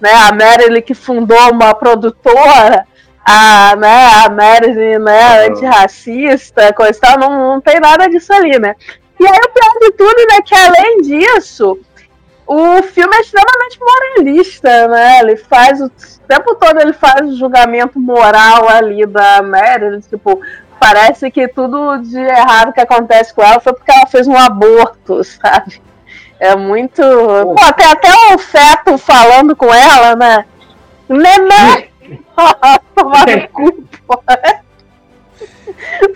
[0.00, 2.86] né, a Marilyn que fundou uma produtora,
[3.26, 7.18] a, né, a né, antirracista, coisa e tal.
[7.18, 8.76] Não, não tem nada disso ali, né?
[9.18, 11.76] E aí o pior de tudo, né, que além disso,
[12.46, 15.20] o filme é extremamente moralista, né?
[15.20, 20.40] Ele faz o, o tempo todo ele faz o julgamento moral ali da Mary, tipo,
[20.78, 25.22] parece que tudo de errado que acontece com ela foi porque ela fez um aborto,
[25.24, 25.82] sabe?
[26.38, 27.02] É muito.
[27.02, 30.44] Pô, tem até o feto falando com ela, né?
[31.08, 31.90] Neném!
[32.96, 34.22] Tomar no cu, pô.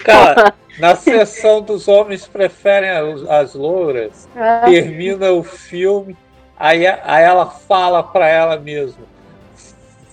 [0.02, 4.60] Cara, na sessão dos homens preferem as, as louras, é.
[4.64, 6.16] termina o filme,
[6.58, 9.04] aí, aí ela fala para ela mesma: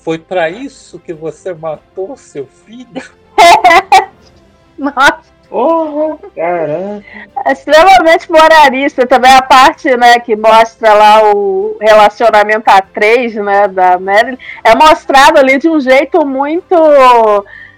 [0.04, 3.02] Foi para isso que você matou seu filho?
[4.78, 5.37] Nossa.
[5.50, 7.04] Oh, caramba.
[7.46, 13.68] É extremamente moralista também a parte, né, que mostra lá o relacionamento a três, né,
[13.68, 16.76] da Marilyn, é mostrado ali de um jeito muito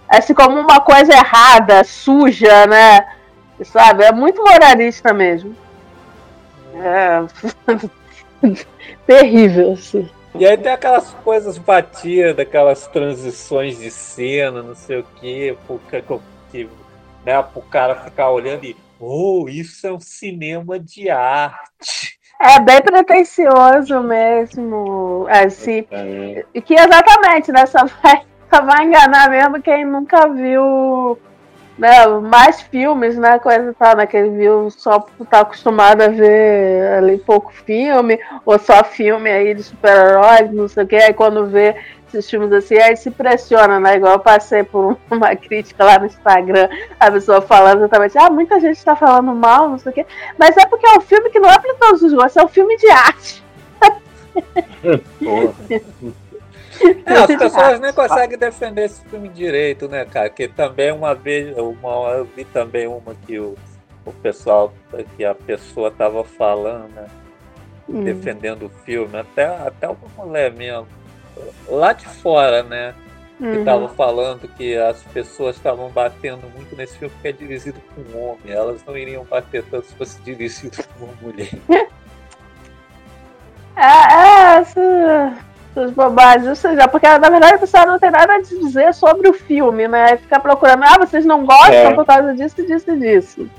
[0.09, 3.05] assim como uma coisa errada, suja, né?
[3.63, 4.03] Sabe?
[4.03, 5.55] É muito moralista mesmo.
[6.73, 7.21] É.
[9.05, 10.09] Terrível, assim.
[10.35, 16.03] E aí tem aquelas coisas batidas, aquelas transições de cena, não sei o quê, porque,
[16.51, 16.69] que,
[17.29, 22.17] né, pro cara ficar olhando e, oh, isso é um cinema de arte.
[22.41, 26.43] É bem pretencioso mesmo, assim, é.
[26.61, 28.23] que exatamente nessa vai
[28.65, 31.19] vai enganar mesmo quem nunca viu
[31.77, 33.37] né, mais filmes, né?
[33.37, 34.07] Coisa tal, né?
[34.07, 39.63] Que viu só estar acostumado a ver ali pouco filme, ou só filme aí de
[39.63, 41.75] super-heróis, não sei o que, aí quando vê
[42.09, 43.95] esses filmes assim, aí se pressiona, né?
[43.95, 46.69] Igual eu passei por uma crítica lá no Instagram,
[46.99, 50.05] a pessoa falando exatamente, ah, muita gente está falando mal, não sei o quê,
[50.37, 52.49] mas é porque é um filme que não é para todos os gostos, é um
[52.49, 53.43] filme de arte.
[57.05, 60.29] É, as pessoas nem conseguem defender esse filme direito, né, cara?
[60.29, 63.55] Que também uma vez, uma, eu vi também uma que o,
[64.05, 64.73] o pessoal,
[65.15, 67.07] que a pessoa tava falando, né?
[67.87, 68.03] Hum.
[68.03, 70.87] Defendendo o filme, até, até uma mulher mesmo,
[71.67, 72.93] lá de fora, né?
[73.39, 73.95] que estavam uhum.
[73.95, 78.39] falando que as pessoas estavam batendo muito nesse filme porque é dirigido por um homem.
[78.49, 81.49] Elas não iriam bater tanto se fosse dirigido por uma mulher.
[83.81, 85.37] É, é essas,
[85.71, 89.29] essas bobagens, ou seja, porque na verdade a pessoa não tem nada a dizer sobre
[89.29, 90.17] o filme, né?
[90.17, 91.93] Ficar procurando, ah, vocês não gostam é.
[91.93, 93.49] por causa disso, disso e disso.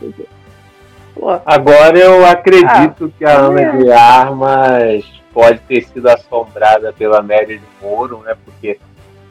[1.15, 1.41] Pô.
[1.47, 3.77] Agora eu acredito ah, que a Ana é.
[3.79, 8.37] de Armas pode ter sido assombrada pela Marilyn Moro, né?
[8.45, 8.79] Porque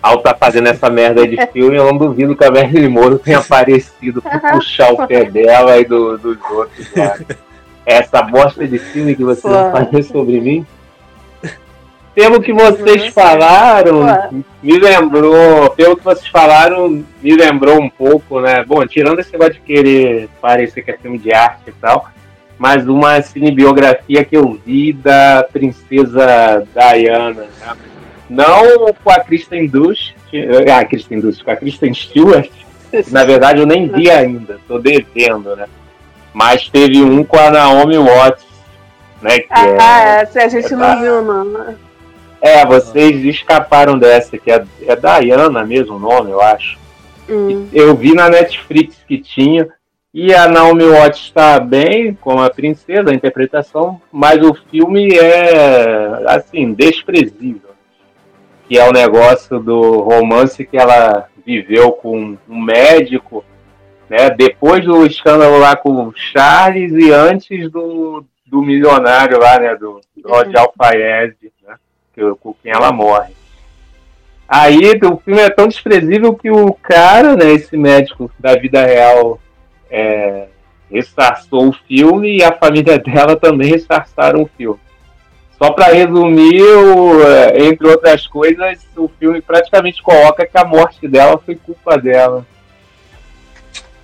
[0.01, 3.19] ao estar tá fazendo essa merda de filme, eu não duvido que a Marilyn Moro
[3.19, 7.17] tenha aparecido por puxar o pé dela e do, dos outros lá.
[7.85, 10.65] Essa bosta de filme que vocês vão fazer sobre mim.
[12.13, 15.69] Pelo que vocês falaram, me lembrou.
[15.71, 18.63] Pelo que vocês falaram, me lembrou um pouco, né?
[18.63, 22.09] Bom, tirando esse negócio de querer parecer que é filme de arte e tal,
[22.59, 27.77] mas uma cinebiografia que eu vi da princesa Diana, né?
[28.29, 30.13] Não com a Kristen Dunst,
[30.71, 32.51] ah, Kristen Dunst, com a Kristen Stewart.
[33.11, 35.67] Na verdade, eu nem vi ainda, tô devendo, né?
[36.33, 38.45] Mas teve um com a Naomi Watts,
[39.21, 39.39] né?
[39.39, 40.95] Que ah, é, se a gente é não da...
[40.95, 41.45] viu, não.
[41.45, 41.75] Né?
[42.41, 46.77] É, vocês escaparam dessa, que é, é Diana mesmo o nome, eu acho.
[47.29, 47.67] Hum.
[47.71, 49.67] Eu vi na Netflix que tinha.
[50.13, 56.23] E a Naomi Watts está bem com a princesa, a interpretação, mas o filme é,
[56.25, 57.69] assim, desprezível
[58.69, 63.43] que é o negócio do romance que ela viveu com um médico,
[64.07, 64.29] né?
[64.29, 69.75] Depois do escândalo lá com o Charles e antes do, do milionário lá, né?
[69.75, 71.35] Do, do Roger Alfaed,
[71.67, 71.75] né?
[72.13, 73.33] Que, com quem ela morre.
[74.47, 77.51] Aí o filme é tão desprezível que o cara, né?
[77.51, 79.39] Esse médico da vida real
[79.89, 80.47] é,
[81.51, 84.79] o filme e a família dela também ressarçaram o filme.
[85.57, 91.05] Só para resumir, o, é, entre outras coisas, o filme praticamente coloca que a morte
[91.07, 92.45] dela foi culpa dela.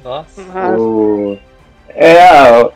[0.03, 0.41] Nossa.
[0.77, 1.37] O,
[1.89, 2.69] é,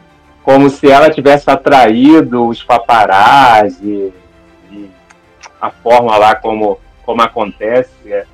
[0.44, 4.14] como se ela tivesse atraído os paparazzi
[4.72, 4.90] e
[5.62, 7.92] a forma lá como, como acontece.
[8.08, 8.26] É,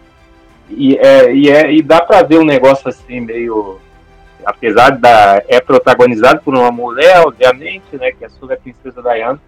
[0.69, 3.79] e, é, e, é, e dá para ver um negócio assim meio
[4.45, 9.39] apesar da é protagonizado por uma mulher obviamente né que é sobre a princesa Diana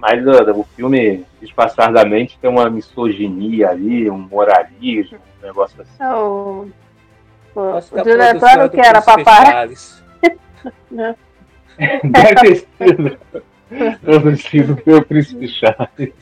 [0.00, 6.02] mas uh, o filme, disfarçadamente, tem uma misoginia ali, um moralismo, um negócio assim.
[6.02, 6.70] É o,
[7.54, 9.68] o, o diretor que era papai.
[12.02, 13.18] Deve ter sido.
[14.02, 16.12] Eu não sido o Príncipe Charles.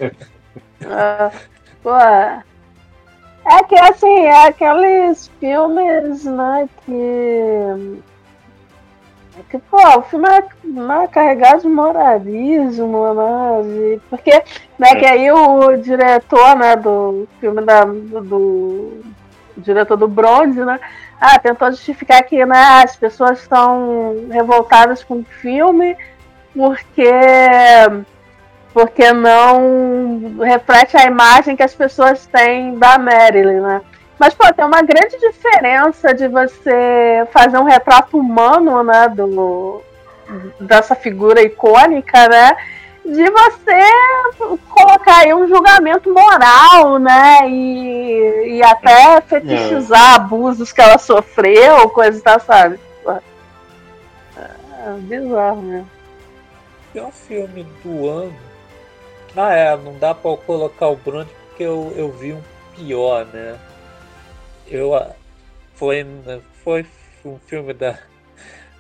[1.83, 8.03] Pô, é que assim, é aqueles filmes, né, que
[9.49, 13.63] que, pô, o filme é, é carregado de moralismo, né?
[13.63, 14.43] De, porque,
[14.79, 19.03] né, que aí o diretor, né, do filme da, do, do
[19.57, 20.79] diretor do Bronze, né?
[21.21, 25.97] Ah, tentou justificar que né, as pessoas estão revoltadas com o filme
[26.55, 27.11] porque
[28.73, 33.81] porque não reflete a imagem que as pessoas têm da Marilyn, né?
[34.19, 39.81] Mas, pô, tem uma grande diferença de você fazer um retrato humano, né, do,
[40.61, 42.57] dessa figura icônica, né,
[43.05, 43.81] de você
[44.69, 50.17] colocar aí um julgamento moral, né, e, e até fetichizar é.
[50.17, 52.81] abusos que ela sofreu, coisa e tal, sabe?
[54.85, 55.85] É bizarro, né?
[56.93, 58.35] Pior filme do ano.
[59.37, 62.43] Ah, é, não dá pra eu colocar o Bruno porque eu, eu vi um
[62.75, 63.59] pior, né?
[64.71, 64.93] Eu
[65.75, 66.05] foi
[66.63, 66.87] foi
[67.25, 67.99] um filme da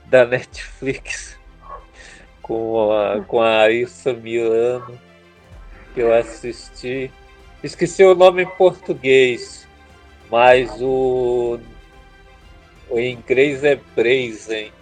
[0.06, 1.38] da Netflix
[2.42, 4.98] com a com a Arissa Milano
[5.94, 7.10] que eu assisti
[7.62, 9.66] esqueci o nome em português
[10.30, 11.58] mas o,
[12.90, 14.72] o inglês é Brazen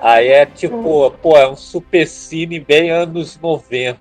[0.00, 4.00] aí é tipo pô é um supercine bem anos 90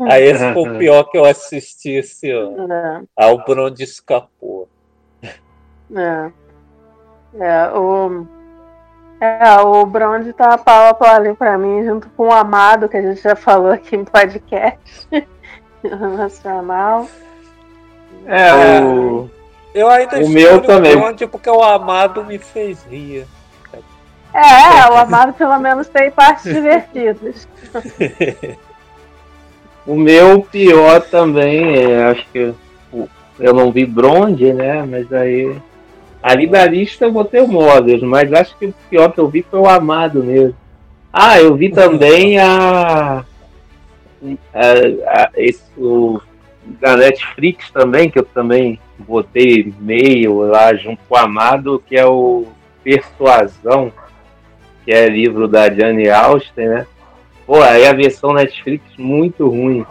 [0.00, 2.70] Aí esse foi o pior que eu assisti esse ano.
[2.70, 3.02] É.
[3.16, 4.68] Aí o Bruno escapou.
[5.94, 6.30] É.
[7.34, 8.26] É, o.
[9.20, 12.96] É, o Brond tá pau a pau ali pra mim, junto com o Amado, que
[12.96, 15.08] a gente já falou aqui no podcast
[16.16, 17.06] nacional.
[18.26, 19.30] É, é, o.
[19.74, 20.96] Eu ainda o meu também.
[20.96, 23.26] Brond porque o Amado me fez rir.
[24.34, 27.48] É, o Amado pelo menos tem partes divertidas.
[29.86, 32.54] o meu pior também, é, acho que
[33.38, 34.84] eu não vi Bronze, né?
[34.84, 35.56] Mas aí
[36.22, 39.42] Ali da lista eu botei o Mothers, mas acho que o pior que eu vi
[39.42, 40.54] foi o Amado mesmo.
[41.12, 43.24] Ah, eu vi também a.
[44.54, 44.62] a,
[45.06, 46.20] a esse, o
[46.80, 52.46] Netflix também, que eu também botei meio lá junto com o Amado, que é o
[52.84, 53.92] Persuasão,
[54.84, 56.86] que é livro da Jane Austen, né?
[57.44, 59.84] Pô, aí a versão Netflix muito ruim.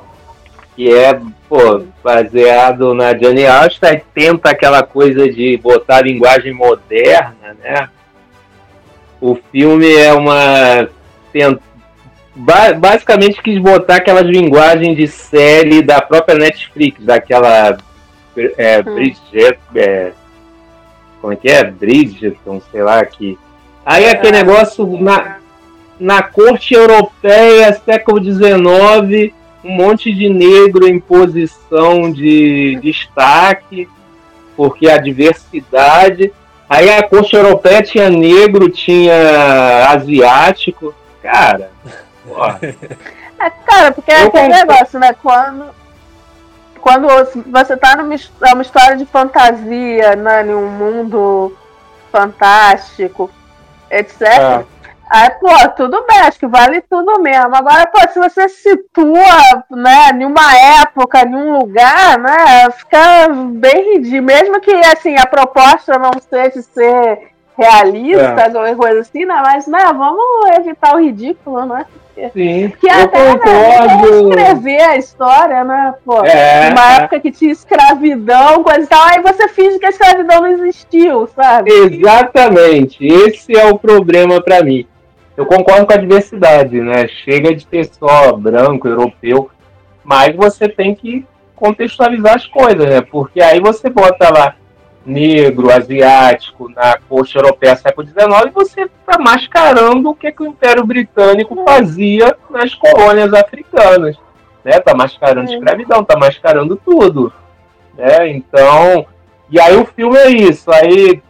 [0.82, 1.13] Que é,
[1.47, 7.88] pô, baseado na Jane Austen, tenta aquela coisa de botar linguagem moderna, né?
[9.21, 10.89] O filme é uma.
[12.79, 17.77] Basicamente quis botar aquelas linguagens de série da própria Netflix, daquela
[18.57, 18.95] é, hum.
[18.95, 20.13] Bridget, é,
[21.21, 21.63] como é que é?
[21.63, 23.38] Bridgeton, sei lá, que.
[23.86, 24.43] Aí aquele é.
[24.43, 25.38] negócio na,
[25.99, 29.32] na corte europeia, século XIX,
[29.64, 33.88] um monte de negro em posição de destaque,
[34.55, 36.34] porque a diversidade.
[36.70, 40.93] Aí a corte europeia tinha negro, tinha asiático.
[41.22, 41.70] Cara,
[42.26, 42.59] porra.
[43.39, 45.14] É, cara, porque é aquele negócio, né?
[45.22, 45.66] Quando,
[46.80, 47.07] quando
[47.47, 51.57] você tá numa é uma história de fantasia, né, em um mundo
[52.12, 53.32] fantástico,
[53.89, 54.22] etc.
[54.22, 54.66] É.
[55.12, 57.53] Aí, pô, tudo bem, acho que vale tudo mesmo.
[57.53, 63.95] Agora, pô, se você situa, né, em uma época, em um lugar, né, fica bem
[63.95, 64.24] ridículo.
[64.24, 68.49] Mesmo que, assim, a proposta não seja ser realista, é.
[68.51, 71.86] qualquer coisa assim, né, mas, né, vamos evitar o ridículo, né?
[72.34, 74.30] Sim, que eu até concordo.
[74.30, 75.93] Né, escrever a história, né?
[76.05, 79.89] Pô, é, uma época que tinha escravidão, coisa e tal, aí você finge que a
[79.89, 81.72] escravidão não existiu, sabe?
[81.72, 83.05] Exatamente.
[83.05, 84.86] Esse é o problema para mim.
[85.36, 87.07] Eu concordo com a diversidade, né?
[87.23, 89.49] Chega de ter só branco, europeu,
[90.03, 91.25] mas você tem que
[91.55, 93.01] contextualizar as coisas, né?
[93.01, 94.55] Porque aí você bota lá
[95.05, 100.47] negro, asiático, na corte europeia século XIX, e você está mascarando o que, que o
[100.47, 104.15] Império Britânico fazia nas colônias africanas.
[104.63, 104.79] Né?
[104.79, 107.34] Tá mascarando escravidão, tá mascarando tudo.
[107.97, 108.29] Né?
[108.29, 109.05] Então,
[109.49, 111.21] e aí o filme é isso, aí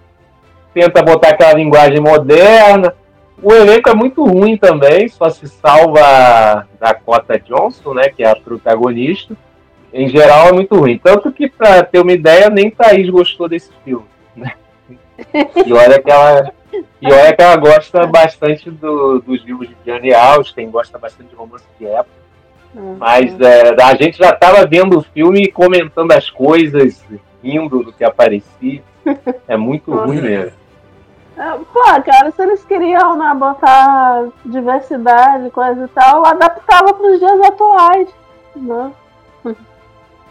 [0.73, 2.93] tenta botar aquela linguagem moderna.
[3.41, 8.35] O elenco é muito ruim também, só se salva Dakota Johnson, né, que é a
[8.35, 9.35] protagonista
[9.93, 10.97] em geral é muito ruim.
[10.97, 14.05] Tanto que, pra ter uma ideia, nem Thaís gostou desse filme.
[14.35, 14.53] Né?
[15.65, 16.51] E olha que ela.
[17.01, 21.35] E olha que ela gosta bastante do, dos livros de Jane Austen, gosta bastante de
[21.35, 22.21] romance de época.
[22.73, 22.95] Uhum.
[22.97, 27.03] Mas é, a gente já estava vendo o filme e comentando as coisas,
[27.43, 28.81] rindo do que aparecia.
[29.47, 30.60] É muito ruim mesmo.
[31.37, 37.19] É, pô, cara, se eles queriam né, botar diversidade, coisa e tal, adaptava para os
[37.19, 38.09] dias atuais.
[38.55, 38.91] Né?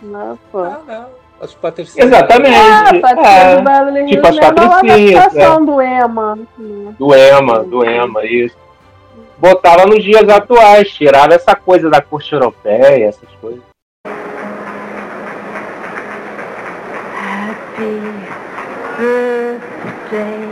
[0.03, 0.61] Não, pô.
[0.61, 1.21] Ah, não.
[1.41, 2.07] As patricinhas.
[2.07, 2.55] Exatamente.
[2.55, 4.05] Ah, é.
[4.05, 5.37] Tipo as patricinhas.
[5.37, 5.59] É.
[5.61, 6.39] do Ema.
[6.99, 8.57] Do Ema, do Ema, isso.
[9.39, 13.63] Botava nos dias atuais, tirava essa coisa da corte europeia, essas coisas.
[17.25, 18.01] Happy
[18.99, 20.50] birthday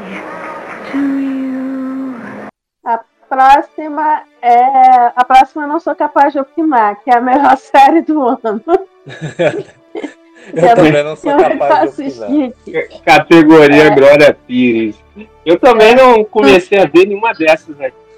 [3.29, 5.13] próxima é.
[5.15, 8.63] A próxima eu não sou capaz de opinar, que é a melhor série do ano.
[10.55, 13.03] eu é também não sou capaz de opinar.
[13.05, 13.91] Categoria é.
[13.91, 14.97] Glória Pires.
[15.45, 18.09] Eu também não comecei a ver nenhuma dessas aqui.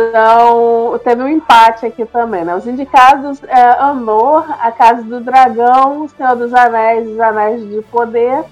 [0.00, 2.54] Então, teve um empate aqui também, né?
[2.54, 7.82] Os indicados é Anor, A Casa do Dragão, O Senhor dos Anéis, Os Anéis de
[7.82, 8.44] Poder,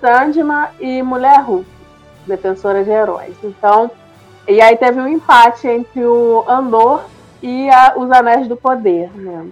[0.00, 1.68] Sandman e Mulher Hulk,
[2.26, 3.34] Defensora de Heróis.
[3.44, 3.90] Então,
[4.48, 7.04] e aí teve um empate entre o Andor
[7.42, 9.46] e a, os Anéis do Poder, né?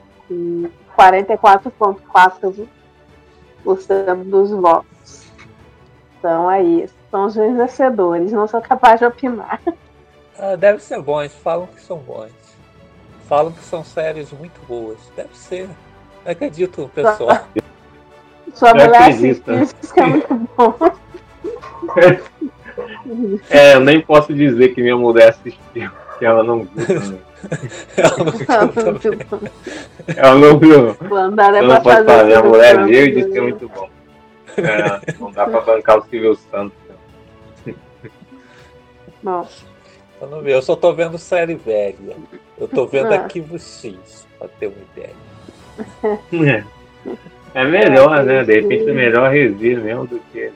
[0.97, 2.67] 44,4%
[4.25, 5.29] dos votos.
[6.19, 9.61] Então aí, são os vencedores, não sou capaz de opinar.
[10.41, 12.31] Ah, deve ser bons, falam que são bons.
[13.29, 14.97] Falam que são séries muito boas.
[15.17, 15.69] Deve ser.
[16.25, 17.45] Acredito, pessoal.
[18.55, 19.41] Sua, mulher diz
[19.93, 20.75] que é muito bom.
[23.51, 27.21] É, eu nem posso dizer que minha mulher assistiu, que ela não viu também.
[27.97, 29.53] ela não viu também.
[30.17, 30.97] Ela não viu.
[31.11, 33.89] eu não posso falar, minha mulher viu e disse que é muito bom.
[34.57, 36.77] É, não dá pra bancar o Silvio Santos.
[39.23, 39.67] Nossa.
[40.21, 42.17] Eu não vi, eu só tô vendo série velha.
[42.59, 43.21] Eu tô vendo ah.
[43.21, 46.65] Arquivo X, pra ter uma ideia.
[47.55, 48.43] É, é melhor, né?
[48.43, 50.51] De repente é melhor revir mesmo do que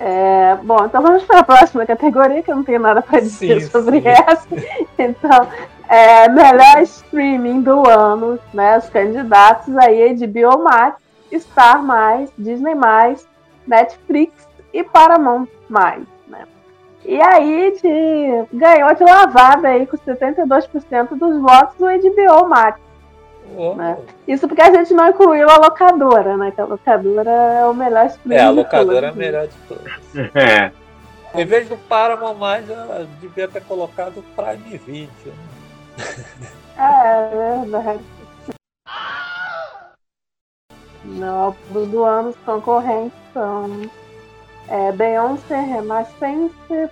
[0.00, 3.62] É, bom, então vamos para a próxima categoria, que eu não tenho nada para dizer
[3.62, 4.08] sim, sobre sim.
[4.08, 4.48] essa.
[4.98, 5.48] Então,
[5.88, 8.78] é, melhor streaming do ano, né?
[8.78, 10.96] Os candidatos aí de Biomax,
[11.32, 11.82] Star,
[12.36, 12.74] Disney,
[13.66, 15.48] Netflix e Paramount.
[16.26, 16.44] Né?
[17.04, 22.80] E aí de, ganhou de lavada aí com 72% dos votos o HBO Max.
[23.56, 23.74] Oh.
[23.74, 23.96] Né?
[24.26, 26.50] Isso porque a gente não incluiu a locadora, né?
[26.50, 28.36] Que a locadora é o melhor streaming.
[28.36, 29.92] É, a locadora é a melhor de todas.
[30.34, 30.72] É.
[31.34, 35.32] Em vez do Paramount mais, ela devia ter colocado o Prime Video.
[35.96, 36.04] Né?
[36.78, 38.04] É, é verdade.
[41.04, 43.90] No álbum do ano, os concorrentes são
[44.68, 46.90] é, Beyoncé, Renaissance,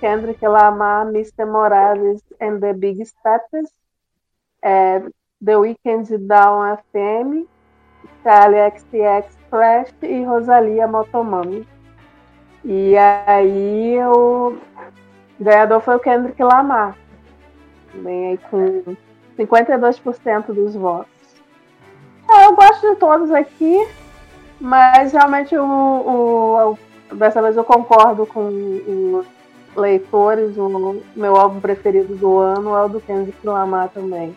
[0.00, 1.44] Kendrick Lamar, Mr.
[1.44, 3.70] Morales and the Big Steppers,
[4.62, 5.02] é,
[5.44, 7.46] The Weeknd Down FM,
[8.22, 11.66] Charlie XTX Crash e Rosalia Motomami.
[12.64, 14.58] E aí o
[15.40, 16.96] ganhador foi o Kendrick Lamar.
[17.94, 18.96] Bem aí com
[19.38, 21.08] 52% dos votos.
[22.30, 23.88] É, eu gosto de todos aqui,
[24.60, 29.26] mas realmente o, o, o, dessa vez eu concordo com os
[29.76, 30.58] leitores.
[30.58, 34.36] O meu álbum preferido do ano é o do Kendrick Lamar também.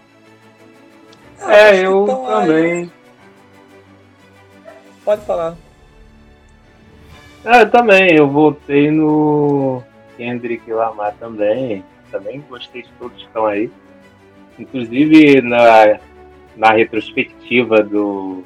[1.47, 2.73] É, eu também.
[2.83, 2.91] Aí.
[5.03, 5.55] Pode falar.
[7.43, 9.81] É, eu também, eu votei no
[10.17, 11.83] Kendrick Lamar também.
[12.11, 13.71] Também gostei de todos que estão aí.
[14.59, 15.99] Inclusive na,
[16.55, 18.43] na retrospectiva do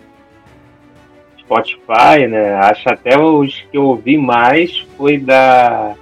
[1.39, 2.53] Spotify, né?
[2.55, 5.95] Acho até os que eu ouvi mais foi da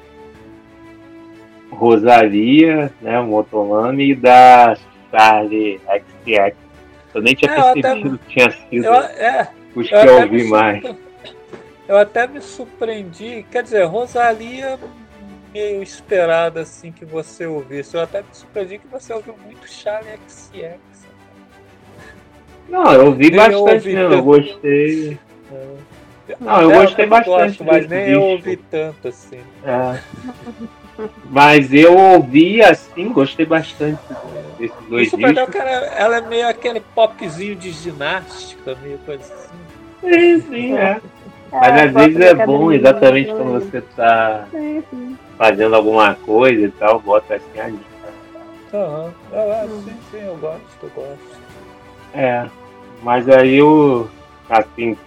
[1.72, 3.20] Rosalia, né?
[3.22, 4.78] Motomami e da
[5.12, 5.80] Charlie
[6.24, 6.63] XX.
[7.14, 10.44] Eu nem tinha é, percebido que tinha sido eu, é, os que eu, eu ouvi
[10.46, 10.84] mais.
[11.86, 14.80] Eu até me surpreendi, quer dizer, Rosalia
[15.54, 17.96] meio esperada assim que você ouvisse.
[17.96, 20.80] Eu até me surpreendi que você ouviu muito Charlie XX.
[22.70, 25.20] Não, eu ouvi nem bastante eu, ouvi eu gostei.
[25.52, 26.36] É.
[26.40, 27.58] Não, eu gostei bastante.
[27.58, 28.14] Gosto, mas nem disco.
[28.14, 29.42] eu ouvi tanto assim.
[29.64, 30.00] É.
[31.30, 34.00] Mas eu ouvi assim, gostei bastante
[34.58, 35.48] desses dois Isso discos.
[35.48, 39.54] Isso ela é meio aquele popzinho de ginástica, meio coisa assim.
[40.02, 41.02] Sim, sim, é.
[41.52, 44.48] Mas é, às vezes é bom exatamente quando você está
[45.38, 47.80] fazendo alguma coisa e tal, bota assim ali.
[48.74, 49.84] Aham, uhum.
[49.84, 51.20] sim, sim, eu gosto, eu gosto.
[52.14, 52.48] É,
[53.04, 54.08] mas aí o
[54.50, 54.98] assim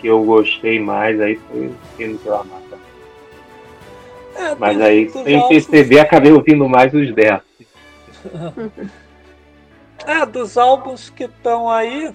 [0.00, 1.74] que eu gostei mais aí foi o
[2.18, 2.57] que ela mata.
[4.38, 7.42] É, mas aí, sem perceber, acabei ouvindo mais os dela.
[10.06, 12.14] é, dos álbuns que estão aí,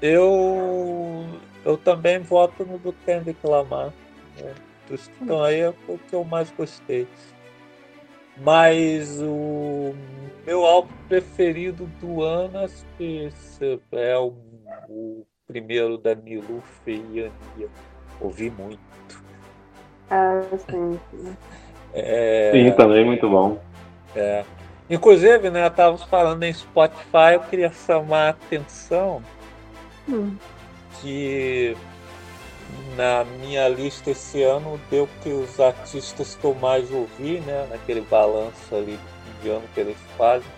[0.00, 1.26] eu
[1.64, 3.92] eu também voto no do Kendrick Lamar.
[4.40, 4.54] Né?
[4.88, 7.08] Dos que estão aí é o que eu mais gostei.
[8.36, 9.92] Mas o
[10.46, 13.32] meu álbum preferido do ano acho que
[13.90, 14.32] é o,
[14.88, 17.68] o primeiro da Miluf e Ania.
[18.20, 18.78] Ouvi muito.
[20.10, 20.98] Ah, sim.
[21.10, 21.36] Sim,
[21.94, 23.58] é, sim também muito bom.
[24.14, 24.44] É.
[24.88, 29.22] Inclusive, né, estávamos falando em Spotify, eu queria chamar a atenção
[30.08, 30.36] hum
[31.00, 31.76] que
[32.96, 38.00] na minha lista esse ano deu que os artistas que eu mais ouvi, né, naquele
[38.00, 38.98] balanço ali
[39.42, 40.48] de ano que eles fazem,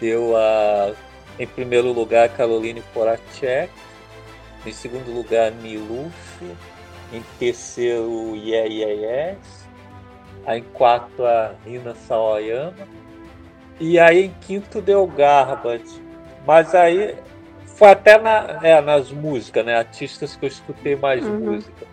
[0.00, 0.92] deu a
[1.38, 3.72] em primeiro lugar Caroline Poracek,
[4.66, 6.12] em segundo lugar Miluf,
[7.12, 9.68] em terceiro Yeah Yeah Yes,
[10.46, 13.02] aí em quarto a Rina Sawayama
[13.78, 16.00] e aí em quinto deu Garbage.
[16.46, 17.16] Mas aí
[17.66, 19.76] foi até na, é, nas músicas, né?
[19.76, 21.38] Artistas que eu escutei mais uhum.
[21.38, 21.86] música.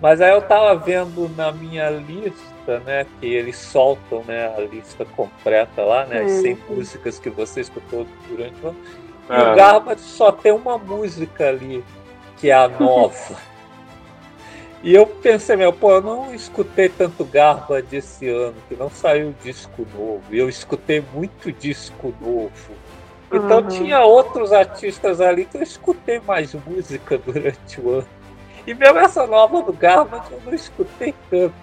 [0.00, 3.06] Mas aí eu tava vendo na minha lista, né?
[3.20, 6.22] Que eles soltam né, a lista completa lá, né?
[6.22, 6.76] As 100 uhum.
[6.76, 8.78] músicas que você escutou durante o ano.
[9.28, 9.54] E o ah.
[9.54, 11.84] Garbage só tem uma música ali,
[12.38, 13.36] que é a nova.
[14.84, 19.34] E eu pensei, meu, pô, eu não escutei tanto Garbage esse ano, que não saiu
[19.42, 20.22] disco novo.
[20.30, 22.74] Eu escutei muito disco novo.
[23.32, 23.68] Então uhum.
[23.68, 28.08] tinha outros artistas ali que eu escutei mais música durante o ano.
[28.66, 31.54] E mesmo essa nova do Garbage eu não escutei tanto.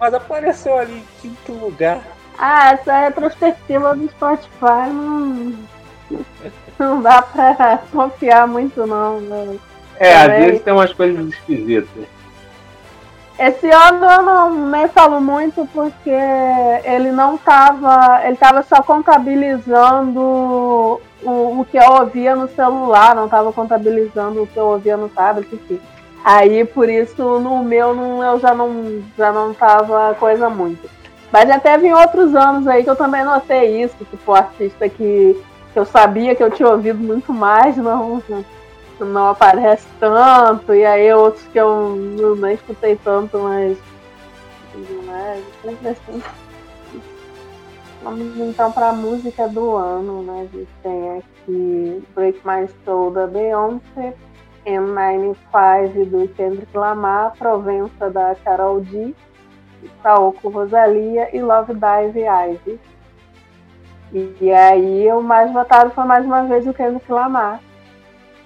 [0.00, 2.00] Mas apareceu ali em quinto lugar.
[2.38, 5.54] Ah, essa retrospectiva do Spotify não,
[6.78, 9.20] não dá pra confiar muito não.
[9.20, 9.58] Né?
[9.98, 10.38] É, Também.
[10.38, 12.19] às vezes tem umas coisas esquisitas.
[13.40, 16.12] Esse ano eu não nem falo muito porque
[16.84, 18.20] ele não tava.
[18.26, 24.46] Ele tava só contabilizando o, o que eu ouvia no celular, não tava contabilizando o
[24.46, 25.80] que eu ouvia no tablet, enfim.
[26.22, 30.86] Aí por isso no meu não, eu já não, já não tava coisa muito.
[31.32, 35.42] Mas já teve em outros anos aí que eu também notei isso, tipo, artista que,
[35.72, 38.44] que eu sabia que eu tinha ouvido muito mais, não não
[39.30, 43.78] aparece tanto, e aí outros que eu não, escutei tanto, mas.
[44.74, 45.42] Né,
[48.02, 50.40] Vamos então para a música do ano, né?
[50.40, 54.14] A gente tem aqui Break My Soul da Beyoncé,
[54.66, 59.14] M95 do Kendrick Lamar, Provença da Carol D,
[60.02, 62.80] Saoko Rosalia e Love Dive Ivy.
[64.12, 67.60] E, e aí o mais votado foi mais uma vez o Kendrick Lamar,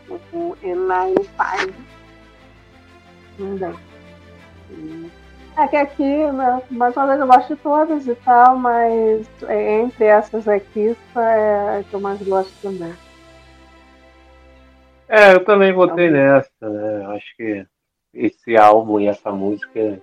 [0.08, 1.74] o M95.
[3.36, 3.74] Também.
[5.56, 9.80] É que aqui, né, mais uma vez eu gosto de todas e tal, mas é,
[9.80, 12.92] entre essas aqui, é a que eu mais gosto também.
[15.08, 17.06] É, eu também votei então, nessa, né?
[17.14, 17.66] Acho que
[18.12, 20.00] esse álbum e essa música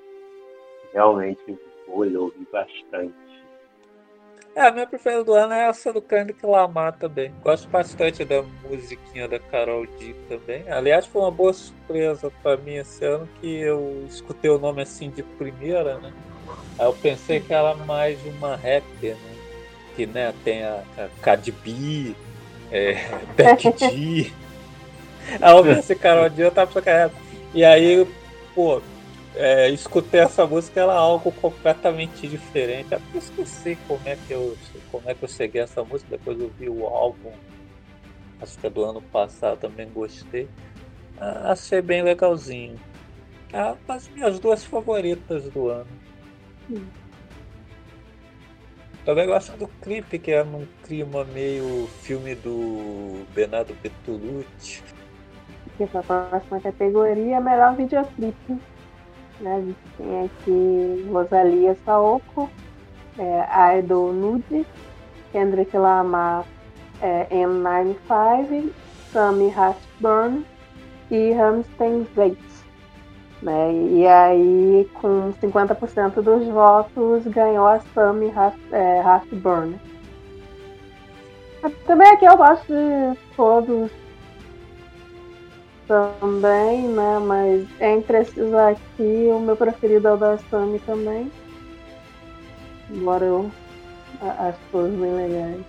[0.94, 3.14] realmente foi, eu ouvi bastante.
[4.54, 7.34] É, a minha preferida do ano é essa do Kendrick Lamar também.
[7.42, 10.70] Gosto bastante da musiquinha da Carol D também.
[10.70, 15.10] Aliás, foi uma boa surpresa para mim esse ano que eu escutei o nome assim
[15.10, 16.12] de primeira, né?
[16.78, 19.36] Aí eu pensei que era mais uma rapper, né?
[19.96, 22.14] Que né, tem a, a Cardi B,
[22.72, 24.34] é, Becky G.
[25.40, 27.14] Aí eu pensei, Carol D, eu tava pensando
[27.54, 28.06] E aí,
[28.54, 28.82] pô,
[29.36, 32.94] é, escutei essa música, ela é algo completamente diferente.
[32.94, 34.58] Até esqueci como é que eu
[34.92, 37.32] como é que eu segui essa música, depois eu vi o álbum,
[38.42, 40.50] acho que é do ano passado, também gostei.
[41.20, 42.80] Ah, achei bem legalzinho.
[43.54, 45.88] Ah, as minhas duas favoritas do ano.
[46.70, 46.86] Hum.
[49.06, 54.84] Também gosto do clipe, que é num clima meio filme do Bernardo Bertolucci.
[55.78, 58.60] Que para a próxima categoria, melhor videoclipe.
[59.42, 59.56] Né?
[59.56, 62.50] A gente tem aqui Rosalia Saoko,
[63.18, 64.66] é, Idol Nude,
[65.32, 66.46] Kendrick Lamar
[67.02, 68.72] é, M95,
[69.12, 70.46] Sammy Hashburn
[71.10, 72.64] e Hamstein Zaitz.
[73.42, 73.74] Né?
[73.74, 78.32] E aí, com 50% dos votos, ganhou a Sammy
[78.72, 79.80] é, Hashburn.
[81.86, 83.92] Também aqui eu gosto de todos
[85.92, 87.20] também, né?
[87.20, 91.30] Mas entre esses aqui, o meu preferido é o da Sammy também.
[92.90, 93.52] Embora eu
[94.22, 95.62] acho todos bem legais.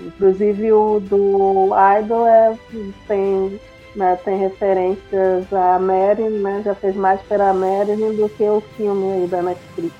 [0.00, 2.58] Inclusive o do Idol é,
[3.06, 3.60] tem,
[3.96, 6.62] né, tem referências a Marilyn, né?
[6.62, 9.94] Já fez mais para a Marilyn do que o filme aí da Netflix.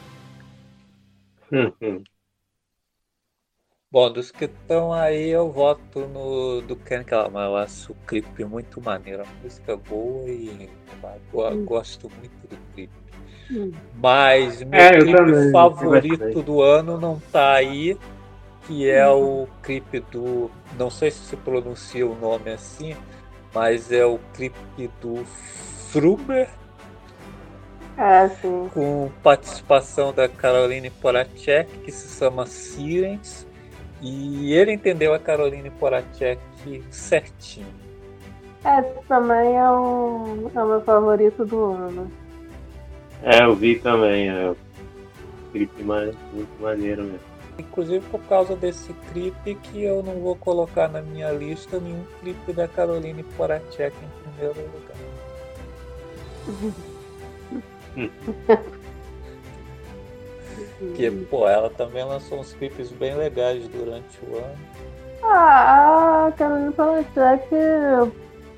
[3.91, 7.47] Bom, dos que estão aí, eu voto no do Ken Lamar.
[7.47, 10.68] Eu acho o clipe muito maneiro, a música boa e
[11.32, 11.64] eu hum.
[11.64, 12.93] gosto muito do clipe.
[13.51, 13.72] Hum.
[13.95, 17.97] Mas meu é, clipe também, favorito do ano não tá aí,
[18.66, 19.45] que é hum.
[19.45, 20.51] o clipe do.
[20.76, 22.95] Não sei se se pronuncia o nome assim,
[23.55, 25.24] mas é o clipe do
[25.91, 26.51] Fruber.
[27.97, 28.68] É, sim.
[28.74, 33.47] Com participação da Caroline Poracek, que se chama Sirens.
[34.01, 36.40] E ele entendeu a Caroline Poracek
[36.90, 37.66] certinho.
[38.64, 42.11] É, também é o, é o meu favorito do ano.
[43.22, 44.28] É, eu vi também.
[44.28, 44.57] É o
[45.53, 47.20] clipe muito maneiro mesmo.
[47.59, 52.53] Inclusive por causa desse clipe que eu não vou colocar na minha lista nenhum clipe
[52.53, 54.96] da Caroline Poracek em primeiro lugar.
[60.95, 64.57] Que, pô, ela também lançou uns clipes bem legais durante o ano.
[65.22, 67.49] Ah, a Carolina Palachek,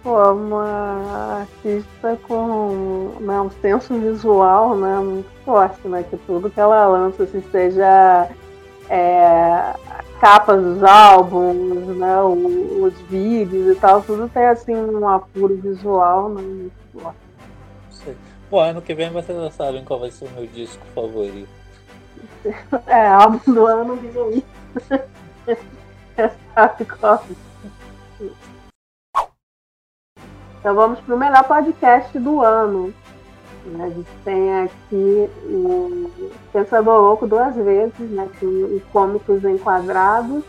[0.03, 6.05] pô, é uma artista com né, um senso visual né, muito forte, né?
[6.09, 8.29] Que tudo que ela lança, assim, seja
[8.91, 9.75] é,
[10.21, 16.29] capas dos álbuns, né, os, os vídeos e tal, tudo tem assim um apuro visual
[16.29, 17.31] né, muito forte.
[18.51, 21.60] Pô, ano que vem vocês já sabem qual vai ser o meu disco favorito.
[22.87, 24.49] É, álbum do ano visualista.
[30.61, 32.93] Então vamos para o melhor podcast do ano.
[33.79, 38.29] A gente tem aqui o Pensador Louco duas vezes, né?
[38.43, 40.45] o Cômicos Enquadrados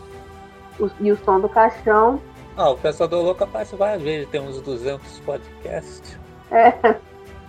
[1.00, 2.20] e o Som do Caixão.
[2.56, 6.18] Ah, o Pensador Louco aparece várias vezes, tem uns 200 podcasts.
[6.50, 6.96] É,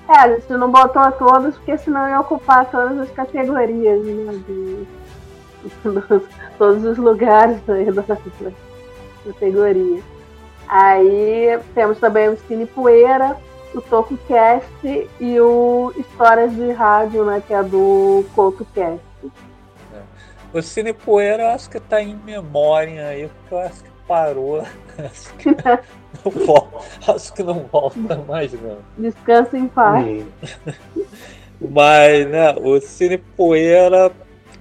[0.07, 4.33] é, a gente não botou todos, porque senão ia ocupar todas as categorias, né?
[4.47, 4.87] De,
[6.57, 10.01] todos os lugares aí da categoria.
[10.67, 13.37] Aí temos também o Cine Poeira,
[13.73, 17.41] o TocoCast e o Histórias de Rádio, né?
[17.45, 19.01] Que é do CoutoCast.
[19.93, 20.01] É.
[20.53, 24.63] O Cine Poeira eu acho que tá em memória aí, porque eu acho que parou.
[24.97, 26.77] Acho que não volta,
[27.11, 28.77] acho que não volta mais, não.
[28.95, 30.23] Descansa em paz.
[31.59, 34.11] Mas, né, o Cine Poeira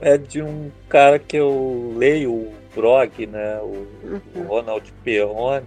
[0.00, 3.58] é de um cara que eu leio o blog, né?
[3.58, 4.20] O, uhum.
[4.34, 5.66] o Ronald Perrone.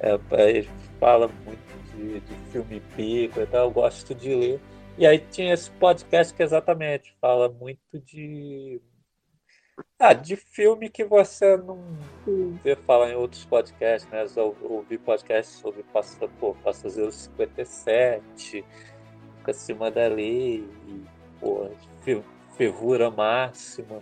[0.00, 0.68] É, ele
[1.00, 1.58] fala muito
[1.94, 4.60] de, de filme pico e tal, eu gosto de ler.
[4.96, 8.80] E aí tinha esse podcast que exatamente fala muito de.
[9.98, 11.78] Ah, de filme que você não
[12.62, 14.24] vê falar em outros podcasts, né?
[14.36, 15.84] Eu ouvi podcasts sobre
[16.62, 18.64] Passageiro 57,
[19.44, 21.02] Acima da Lei, e,
[21.40, 21.68] pô,
[22.56, 23.98] Fervura Máxima.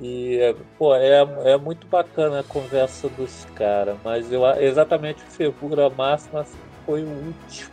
[0.00, 0.38] E,
[0.78, 1.20] pô, é,
[1.52, 6.46] é muito bacana a conversa dos caras, mas eu, exatamente o Fervura Máxima
[6.86, 7.70] foi o último.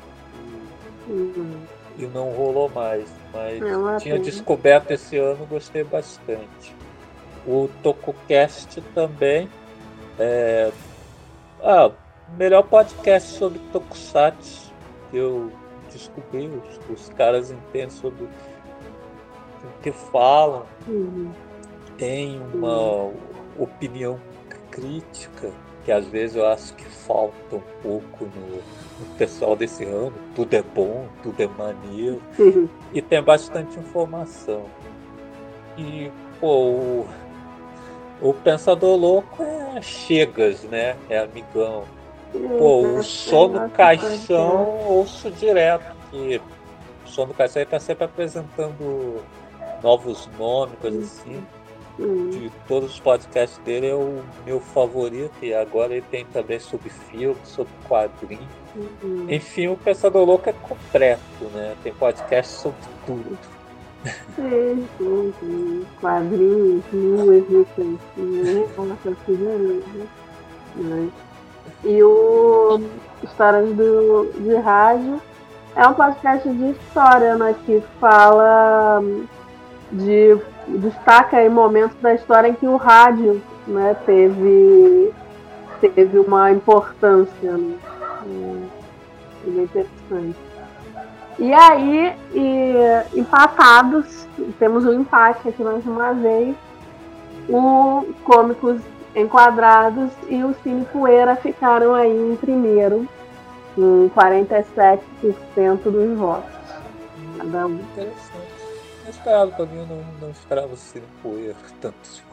[1.08, 1.66] Uhum.
[1.98, 3.10] E não rolou mais.
[3.38, 6.76] Mas é tinha descoberto esse ano, gostei bastante.
[7.46, 9.50] O TokuCast também.
[10.20, 10.72] É...
[11.62, 11.92] Ah,
[12.38, 14.74] melhor podcast sobre Tokusatsu
[15.10, 15.52] que eu
[15.92, 16.48] descobri.
[16.48, 20.66] Os, os caras entendem sobre o que falam.
[20.88, 21.32] Uhum
[21.98, 23.12] tem uma
[23.58, 24.20] opinião
[24.70, 25.52] crítica
[25.84, 28.62] que às vezes eu acho que falta um pouco no,
[29.00, 30.14] no pessoal desse ramo.
[30.36, 32.68] Tudo é bom, tudo é maneiro uhum.
[32.94, 34.66] e tem bastante informação.
[35.78, 37.08] E pô, o,
[38.22, 40.96] o Pensador Louco é Chegas, né?
[41.10, 41.84] É amigão.
[42.32, 46.42] Pô, o som no caixão ouço direto, que
[47.06, 49.22] o som no caixão está sempre apresentando
[49.82, 51.44] novos nomes, coisas assim.
[52.00, 52.30] Uhum.
[52.30, 55.34] De todos os podcasts dele é o meu favorito.
[55.42, 58.48] E agora ele tem também sobre filme, sobre quadrinho.
[58.76, 59.26] Uhum.
[59.30, 61.76] Enfim, o Pensador Louco é completo, né?
[61.84, 63.38] Tem podcast sobre tudo.
[64.36, 65.86] Sim, sim.
[66.00, 67.86] Quadrinhos, músicas,
[70.76, 71.10] né?
[71.84, 72.80] E o
[73.24, 75.22] Histórias do, de Rádio
[75.76, 77.56] é um podcast de história, né?
[77.66, 79.02] Que fala
[79.92, 80.38] de
[80.68, 85.14] destaca aí momentos da história em que o rádio né, teve,
[85.80, 87.52] teve uma importância.
[87.52, 87.78] Né?
[89.46, 90.36] É bem interessante.
[91.40, 96.56] E aí, e, empatados, temos um empate aqui mais uma vez.
[97.48, 98.82] O Cômicos
[99.16, 103.08] Enquadrados e o Cine Poeira ficaram aí em primeiro,
[103.76, 105.00] com 47%
[105.84, 106.52] dos votos.
[107.38, 107.76] Cada um.
[107.76, 108.47] Interessante
[109.10, 112.24] esperava pra mim, eu não, não esperava ser poeira tantos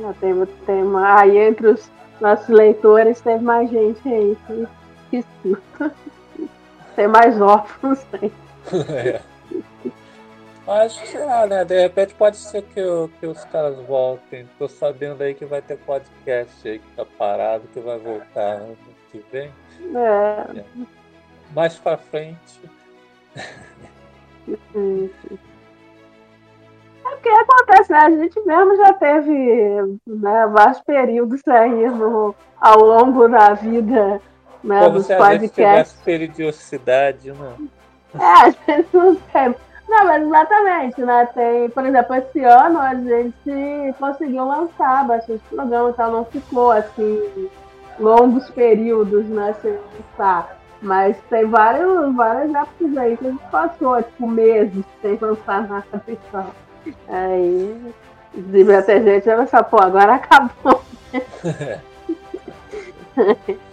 [0.00, 1.90] não, tem, tem Aí entre os
[2.20, 4.68] nossos leitores teve mais gente aí que,
[5.10, 5.94] que escuta.
[6.96, 8.32] Tem mais órfãos aí.
[8.88, 9.20] é.
[10.66, 11.64] Acho que será, né?
[11.64, 12.82] De repente pode ser que,
[13.18, 14.48] que os caras voltem.
[14.58, 18.76] Tô sabendo aí que vai ter podcast aí que tá parado, que vai voltar ano
[19.10, 19.50] que vem.
[19.94, 20.58] É.
[20.58, 20.64] é.
[21.54, 22.60] Mais pra frente.
[27.04, 27.98] É o que acontece, né?
[27.98, 34.20] A gente mesmo já teve né, vários períodos aí no, ao longo da vida
[34.62, 35.96] né, Como dos se podcasts.
[35.96, 37.54] Se periodicidade, né?
[38.14, 38.20] É,
[38.72, 39.54] a gente não tem.
[39.88, 41.26] Não, mas exatamente, né?
[41.34, 47.50] Tem, por exemplo, esse ano a gente conseguiu lançar bastante programa, então não ficou assim
[47.98, 50.56] longos períodos né, sem lançar.
[50.80, 56.02] Mas tem vários, várias épocas aí que a gente passou, tipo, meses sem lançar nada
[56.08, 56.46] e tal.
[57.08, 57.94] Aí
[58.34, 60.82] devia ter gente vai pensar, pô, agora acabou.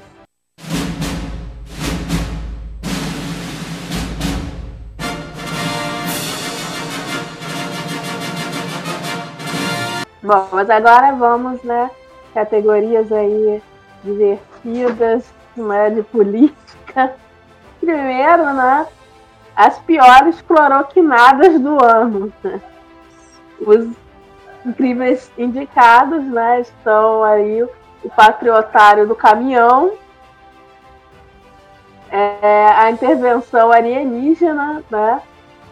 [10.28, 11.90] Bom, mas agora vamos, né?
[12.34, 13.64] Categorias aí
[14.04, 15.24] divertidas,
[15.56, 17.16] né, de política.
[17.80, 18.88] Primeiro, né?
[19.56, 22.34] As piores cloroquinadas do ano.
[23.60, 23.88] Os
[24.66, 26.62] incríveis indicados, né?
[26.62, 29.94] Estão aí o patriotário do caminhão,
[32.10, 35.22] é, a intervenção alienígena, né?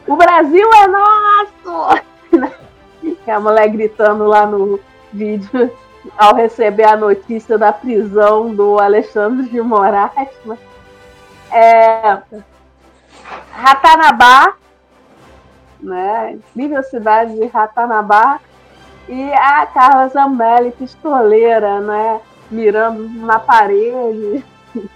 [0.07, 2.03] O Brasil é nosso!
[3.23, 4.79] que a mulher gritando lá no
[5.11, 5.71] vídeo
[6.17, 10.29] ao receber a notícia da prisão do Alexandre de Moraes.
[10.45, 10.57] Né?
[11.51, 12.17] É,
[13.51, 14.53] Ratanabá,
[15.79, 16.33] né?
[16.33, 18.39] Incrível cidade de Ratanabá.
[19.07, 22.19] E a Carla Zambelli, pistoleira, né?
[22.49, 24.43] Mirando na parede.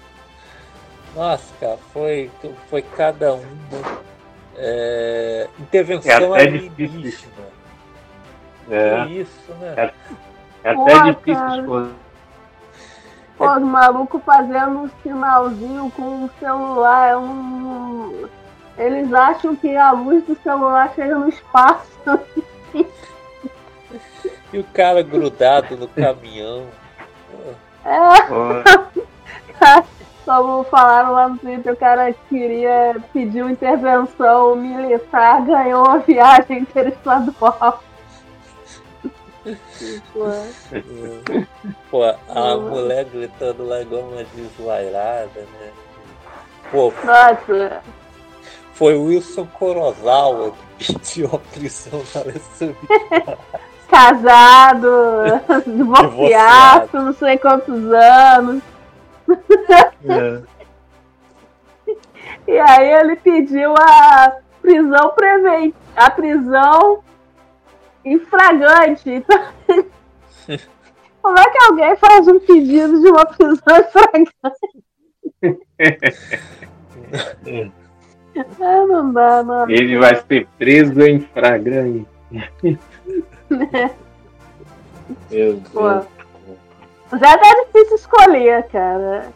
[1.15, 2.31] Nossa, cara, foi,
[2.69, 4.09] foi cada uma.
[4.55, 7.49] É, intervenção é alienígena.
[8.69, 9.05] É.
[9.07, 9.73] isso, né?
[9.77, 9.93] É,
[10.63, 11.93] é até Pô, difícil
[13.39, 17.11] Pô, os malucos fazendo um sinalzinho com o celular.
[17.11, 18.27] É um...
[18.79, 21.89] Eles acham que a luz do celular chega no espaço.
[24.51, 26.65] E o cara grudado no caminhão.
[27.85, 27.99] É.
[30.25, 36.59] Como falaram lá no Twitter, o cara queria pedir uma intervenção militar, ganhou uma viagem
[36.59, 37.83] interestadual.
[41.91, 45.71] Pô, a mulher gritando lá igual uma desvairada, né?
[46.71, 47.81] Pô, Nossa.
[48.79, 53.37] Foi Wilson Kurosawa que pediu a prisão da Alessandra.
[53.91, 54.89] Casado,
[55.67, 58.63] divorciado, não sei quantos anos.
[60.05, 60.41] É.
[62.47, 67.03] E aí ele pediu a prisão preventiva, a prisão
[68.03, 69.09] em flagrante.
[69.09, 69.39] Então,
[71.21, 73.77] Como é que alguém faz um pedido de uma prisão
[74.15, 74.25] em
[77.45, 77.73] flagrante?
[78.61, 79.69] Ah, não dá, não.
[79.69, 82.07] Ele vai ser preso em flagrante.
[85.31, 85.89] Meu Pô.
[85.89, 86.05] Deus.
[87.13, 89.27] Já tá difícil escolher, cara.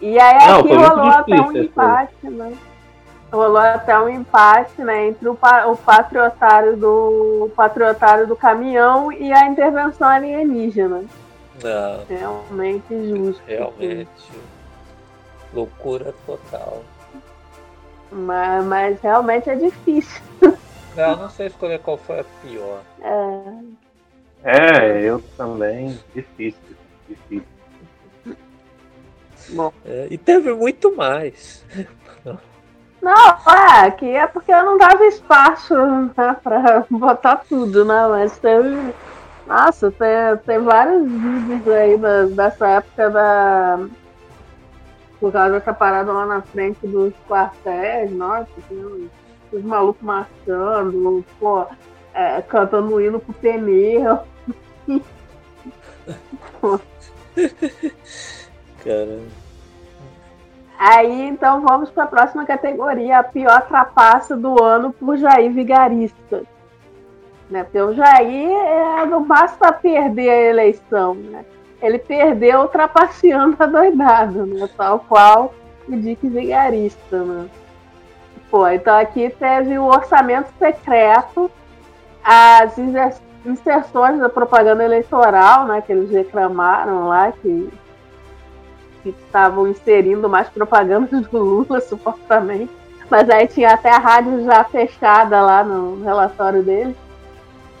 [0.00, 2.52] E aí Não, aqui rolou até um difícil, empate, né?
[3.32, 9.12] Rolou até um empate, né, entre o, pa- o patriotário do o patriotário do caminhão
[9.12, 11.02] e a intervenção alienígena.
[11.62, 13.42] Não, Realmente justo.
[13.46, 14.08] realmente.
[15.52, 16.82] Loucura total.
[18.10, 20.22] Mas, mas realmente é difícil.
[20.96, 22.80] Não, não sei escolher qual foi a pior.
[23.02, 23.42] É,
[24.44, 25.98] É, eu também.
[26.14, 26.60] Difícil.
[27.08, 27.44] Difícil.
[29.50, 29.72] bom.
[29.84, 31.64] É, e teve muito mais.
[33.00, 33.14] Não,
[33.84, 38.06] é, que é porque não dava espaço né, pra botar tudo, né?
[38.08, 38.92] Mas teve.
[39.46, 43.78] Nossa, tem, tem vários vídeos aí da- dessa época da.
[45.20, 49.10] Por causa dessa parada lá na frente dos quartéis, nossa, uns-
[49.52, 51.64] os malucos marchando, pô,
[52.14, 54.20] é, cantando um hino pro pneu.
[58.84, 59.18] Cara,
[60.78, 66.44] Aí, então, vamos para a próxima categoria, a pior trapaça do ano por Jair Vigarista.
[67.50, 67.64] Né?
[67.64, 71.44] Porque o Jair é, não basta perder a eleição, né?
[71.80, 74.68] Ele perdeu trapaceando a doidado, né?
[74.76, 75.54] Tal qual
[75.88, 77.48] o Dick Vigarista, né?
[78.50, 81.50] Pô, então aqui teve o orçamento secreto,
[82.24, 85.80] as inser- inserções da propaganda eleitoral, né?
[85.80, 87.70] Que eles reclamaram lá, que
[89.02, 92.72] que estavam inserindo mais propagandas do Lula, supostamente.
[93.10, 96.96] Mas aí tinha até a rádio já fechada lá no relatório dele.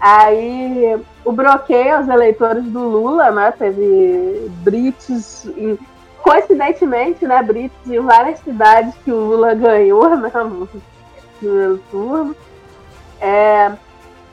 [0.00, 3.52] Aí o bloqueio aos eleitores do Lula, né?
[3.52, 5.78] Teve brits, em-
[6.22, 7.42] coincidentemente, né?
[7.42, 10.68] Brits em várias cidades que o Lula ganhou né, no
[11.40, 12.36] primeiro turno.
[13.20, 13.72] É,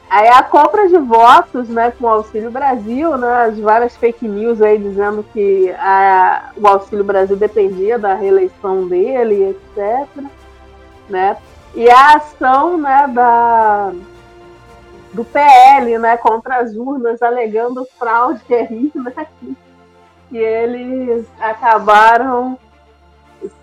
[0.10, 4.62] Aí a compra de votos, né, com o Auxílio Brasil, né, as várias fake news
[4.62, 10.08] aí dizendo que a, o Auxílio Brasil dependia da reeleição dele, etc.
[11.10, 11.36] Né?
[11.74, 13.92] E a ação, né, da
[15.16, 19.58] do PL, né, contra as urnas, alegando fraude aí, né, que,
[20.38, 22.60] eles acabaram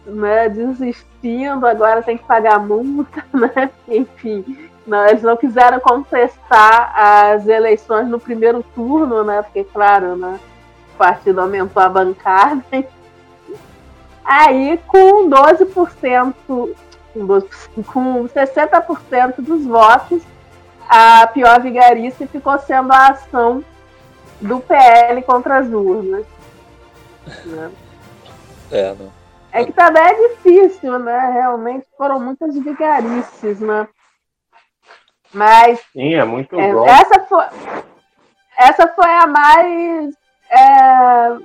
[0.06, 4.70] né, desistindo, agora tem que pagar multa, né, enfim.
[4.86, 9.40] Não, eles não quiseram contestar as eleições no primeiro turno, né?
[9.42, 10.40] Porque, claro, né?
[10.94, 12.64] O partido aumentou a bancada.
[14.24, 16.74] Aí, com 12%, com
[17.16, 20.22] 12%, com 60% dos votos,
[20.88, 23.64] a pior vigarista ficou sendo a ação
[24.40, 26.26] do PL contra as urnas.
[27.46, 27.70] né?
[28.70, 29.12] é, não.
[29.52, 31.30] É que também é difícil, né?
[31.34, 33.86] Realmente foram muitas vigarices, né?
[35.32, 36.86] Mas Sim, é muito é, bom.
[36.86, 37.44] essa, foi,
[38.58, 40.14] essa foi a mais
[40.50, 41.36] é,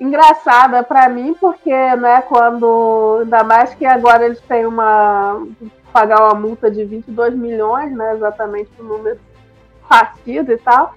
[0.00, 3.20] engraçada para mim, porque, né, quando.
[3.22, 5.46] Ainda mais que agora eles têm uma.
[5.96, 8.12] Pagar uma multa de 22 milhões, né?
[8.12, 10.94] Exatamente o número do partido e tal.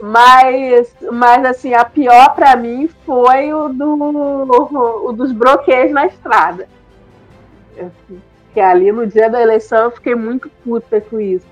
[0.00, 6.66] Mas, mas assim, a pior para mim foi o, do, o dos bloqueios na estrada.
[8.54, 11.46] Que ali no dia da eleição eu fiquei muito puta com isso.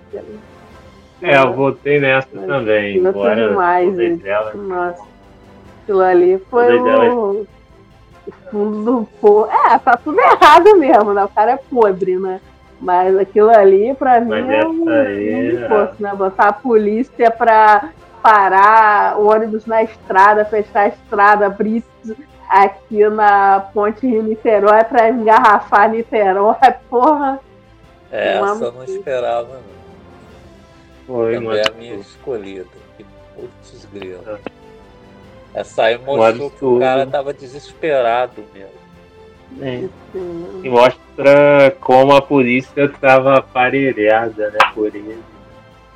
[1.21, 2.93] É, eu votei nessa também.
[2.93, 4.23] aquilo foi Embora demais, votei gente.
[4.23, 4.55] dela.
[4.55, 5.05] Nossa,
[5.83, 7.47] aquilo ali foi o,
[8.27, 9.51] o fundo do poço.
[9.51, 11.25] É, tá tudo errado mesmo, né?
[11.25, 12.41] O cara é podre, né?
[12.81, 15.91] Mas aquilo ali, pra mim, é um aí, fundo do é.
[15.99, 16.15] né?
[16.15, 17.91] Botar a polícia pra
[18.23, 21.83] parar o ônibus na estrada, fechar a estrada, abrir
[22.49, 26.57] aqui na ponte Rio-Niterói pra engarrafar Niterói,
[26.91, 27.41] porra.
[28.11, 28.97] É, Eu essa eu não isso.
[28.99, 29.77] esperava, não.
[31.07, 32.67] Foi, Também é a minha escolhida.
[32.97, 33.05] Que
[33.35, 34.21] putz grilo.
[34.27, 34.39] Ah.
[35.55, 38.86] Essa aí mostrou que o cara tava desesperado mesmo.
[39.61, 39.89] É.
[40.63, 45.19] E mostra como a polícia estava aparelhada, né, por ele.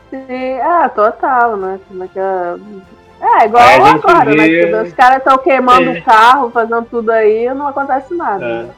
[0.08, 1.80] Sim, ah, total, né?
[1.86, 2.90] Como é é...
[3.22, 4.66] É, igual agora, né, vê...
[4.66, 4.82] né?
[4.82, 6.00] Os caras estão queimando o é.
[6.00, 8.44] carro, fazendo tudo aí e não acontece nada.
[8.44, 8.62] É.
[8.62, 8.70] Né?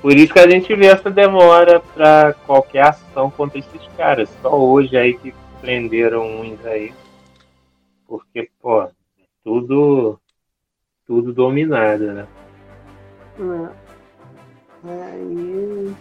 [0.00, 4.28] Por isso que a gente vê essa demora para qualquer ação contra esses caras.
[4.40, 6.94] Só hoje aí que prenderam uns aí.
[8.06, 8.88] Porque, pô,
[9.42, 10.18] tudo
[11.04, 12.26] tudo dominado, né?
[14.84, 15.94] Aí.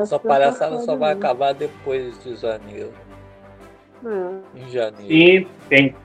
[0.00, 2.90] Essa palhaçada só vai acabar depois de janeiro.
[4.04, 4.60] É.
[4.60, 5.06] Em janeiro.
[5.06, 5.96] Sim, tem que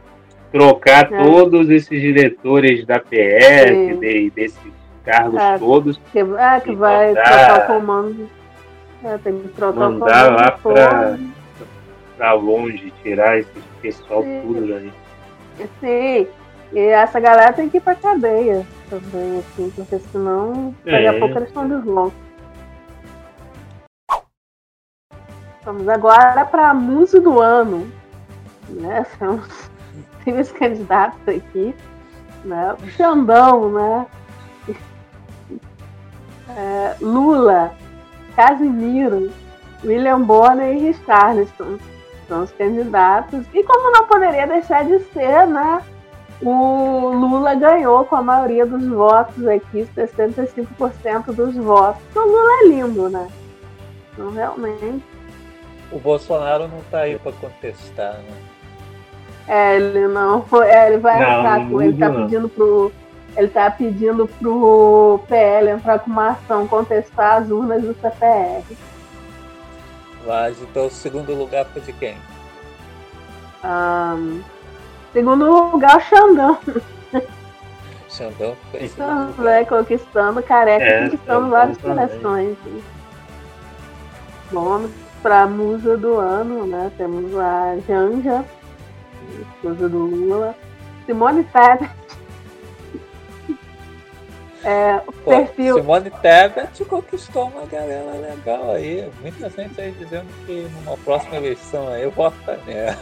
[0.51, 1.23] trocar é.
[1.23, 5.97] todos esses diretores da PF, de, desses cargos é, todos.
[6.11, 8.29] Que, é, que vai mandar, trocar o comando.
[9.03, 10.75] É, tem que trocar mandar o comando.
[10.75, 11.17] lá pra,
[12.17, 13.51] pra longe, tirar esse
[13.81, 14.41] pessoal Sim.
[14.43, 14.91] tudo daí.
[15.79, 16.27] Sim.
[16.73, 21.37] E essa galera tem que ir pra cadeia também, assim, porque senão daqui a pouco
[21.37, 22.15] eles estão de volta.
[25.63, 27.91] Vamos agora para Muso do Ano.
[28.69, 29.05] Né?
[29.19, 29.41] São
[30.39, 31.75] os candidatos aqui.
[32.45, 32.75] Né?
[32.81, 34.05] O Xandão, né?
[36.49, 37.75] É, Lula,
[38.35, 39.29] Casimiro,
[39.83, 41.77] William Bonner e Richarlison
[42.27, 43.45] são os candidatos.
[43.53, 45.81] E como não poderia deixar de ser, né?
[46.41, 52.01] O Lula ganhou com a maioria dos votos aqui, 65% dos votos.
[52.11, 53.27] Então, o Lula é lindo, né?
[54.13, 55.03] Então, realmente.
[55.91, 58.37] O Bolsonaro não tá aí para contestar, né?
[59.47, 60.45] É, ele não.
[60.63, 61.81] É, ele vai não, entrar com.
[61.81, 62.91] Ele tá pedindo pro.
[63.35, 68.63] Ele tá pedindo pro PL entrar com uma ação contestar as urnas do CPR.
[70.25, 72.17] Mas então o segundo lugar foi de quem?
[73.63, 74.41] Um,
[75.13, 76.57] Segundo lugar, o Xandão.
[78.09, 78.55] Xandão
[79.35, 82.57] foi é, conquistando, careca, é, conquistando várias seleções.
[84.51, 84.91] Vamos
[85.21, 86.91] para a musa do ano, né?
[86.97, 88.45] Temos a Janja,
[89.39, 90.55] esposa do Lula.
[91.05, 91.89] Simone Tebet.
[94.63, 95.75] É, o Pô, perfil.
[95.75, 99.09] Simone Tebet conquistou uma galera legal aí.
[99.21, 102.35] Muita gente aí dizendo que numa próxima eleição aí eu voto
[102.65, 102.97] nela.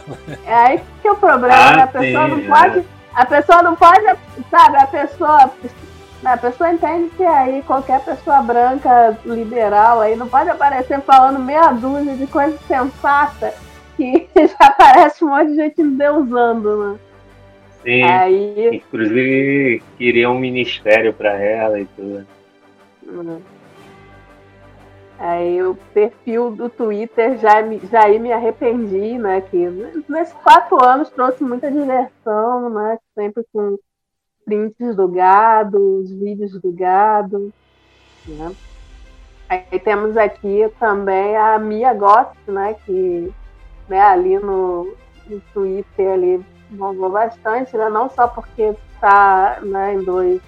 [0.46, 1.82] É aí que é o problema, ah, né?
[1.82, 2.78] A pessoa sim, não pode.
[2.78, 2.84] É.
[3.14, 4.18] A pessoa não pode,
[4.50, 5.50] sabe, a pessoa.
[6.24, 11.72] A pessoa entende que aí qualquer pessoa branca liberal aí não pode aparecer falando meia
[11.72, 13.54] dúzia de coisas sensatas
[13.96, 16.98] que já aparece um monte de gente deusando, né?
[17.86, 18.02] Sim.
[18.02, 18.76] Aí...
[18.76, 22.26] Inclusive queria um ministério para ela e tudo.
[23.06, 23.40] Uhum.
[25.18, 29.40] Aí o perfil do Twitter já, já me arrependi, né?
[29.40, 29.56] Que
[30.08, 32.98] nesses quatro anos trouxe muita diversão, né?
[33.14, 33.78] Sempre com
[34.44, 37.52] prints do gado, os vídeos do gado.
[38.26, 38.52] Né?
[39.48, 42.74] Aí temos aqui também a Mia Goss, né?
[42.84, 43.32] Que
[43.88, 44.92] né, ali no,
[45.28, 47.88] no Twitter ali bombou bastante, né?
[47.88, 50.40] Não só porque está né, em dois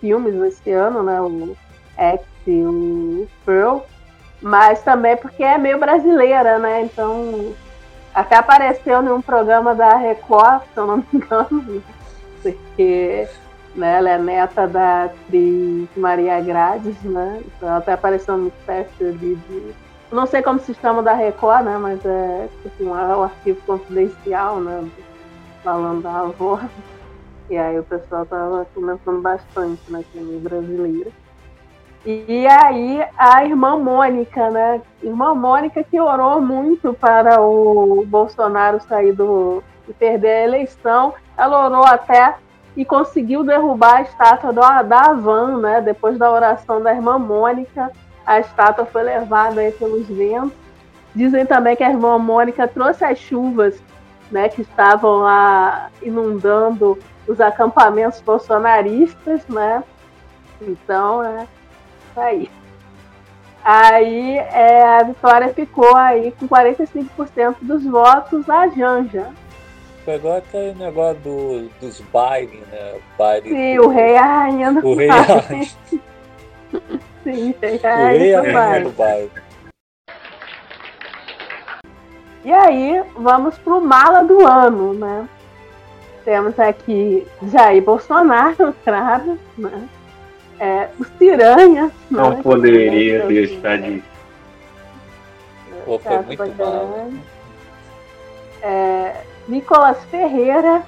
[0.00, 1.20] filmes esse ano, né?
[1.20, 1.56] O
[1.96, 3.80] X e o Pearl,
[4.40, 6.82] mas também porque é meio brasileira, né?
[6.82, 7.54] Então
[8.14, 11.82] até apareceu em um programa da Record, se eu não me engano,
[12.42, 13.28] porque
[13.74, 17.42] né, ela é neta da atriz Maria Grades, né?
[17.46, 19.74] Então ela até apareceu numa espécie de, de
[20.10, 21.78] não sei como se chama da Record, né?
[21.78, 24.84] Mas é tipo um arquivo confidencial, né?
[25.62, 26.60] Falando da avó.
[27.50, 30.04] E aí o pessoal tava comentando bastante na né,
[30.40, 31.10] brasileira.
[32.04, 34.80] E aí a irmã Mônica, né?
[35.02, 41.14] Irmã Mônica que orou muito para o Bolsonaro sair do e perder a eleição.
[41.36, 42.34] Ela orou até
[42.76, 45.80] e conseguiu derrubar a estátua da Havan, né?
[45.80, 47.90] Depois da oração da irmã Mônica,
[48.26, 50.52] a estátua foi levada aí pelos ventos.
[51.14, 53.80] Dizem também que a irmã Mônica trouxe as chuvas
[54.32, 59.84] né, que estavam lá inundando os acampamentos bolsonaristas, né?
[60.60, 61.46] Então, é
[62.14, 62.50] tá aí.
[63.64, 69.28] Aí é, a Vitória ficou aí com 45% dos votos a Janja.
[70.04, 72.98] Pegou aquele negócio do, dos bailes, né?
[73.16, 75.70] Baile Sim, do, o rei a rainha do o rei baile.
[77.22, 79.30] Sim, o rei a rainha do baile.
[82.44, 85.28] E aí, vamos pro mala do ano, né?
[86.24, 89.88] Temos aqui Jair Bolsonaro, claro, né?
[90.58, 91.92] É, os piranhas.
[92.10, 92.42] Não né?
[92.42, 94.02] poderia deixar de.
[95.84, 97.20] Pô, foi muito grande.
[98.60, 100.82] É, Nicolas Ferreira,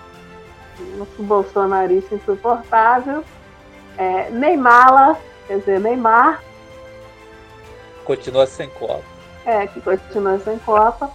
[0.97, 3.25] nosso bolsonarista insuportável.
[3.97, 6.43] É, Neymar, quer dizer, Neymar.
[8.05, 9.03] Continua sem Copa.
[9.45, 11.11] É, que continua sem Copa.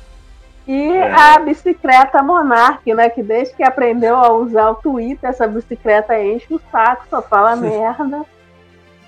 [0.70, 1.12] E é.
[1.12, 3.10] a bicicleta Monark, né?
[3.10, 7.56] Que desde que aprendeu a usar o Twitter, essa bicicleta enche o saco, só fala
[7.56, 8.22] merda.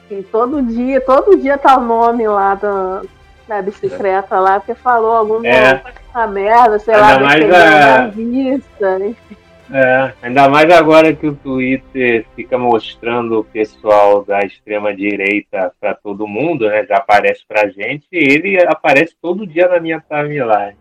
[0.10, 3.04] E todo dia, todo dia tá o nome lá da,
[3.48, 5.80] da bicicleta lá, porque falou alguma é.
[6.28, 8.08] merda, sei Ainda lá, mais a...
[8.08, 9.38] vista, enfim.
[9.72, 15.94] É, ainda mais agora que o Twitter fica mostrando o pessoal da extrema direita para
[15.94, 16.88] todo mundo, né?
[16.88, 20.81] Já aparece pra gente, ele aparece todo dia na minha timeline.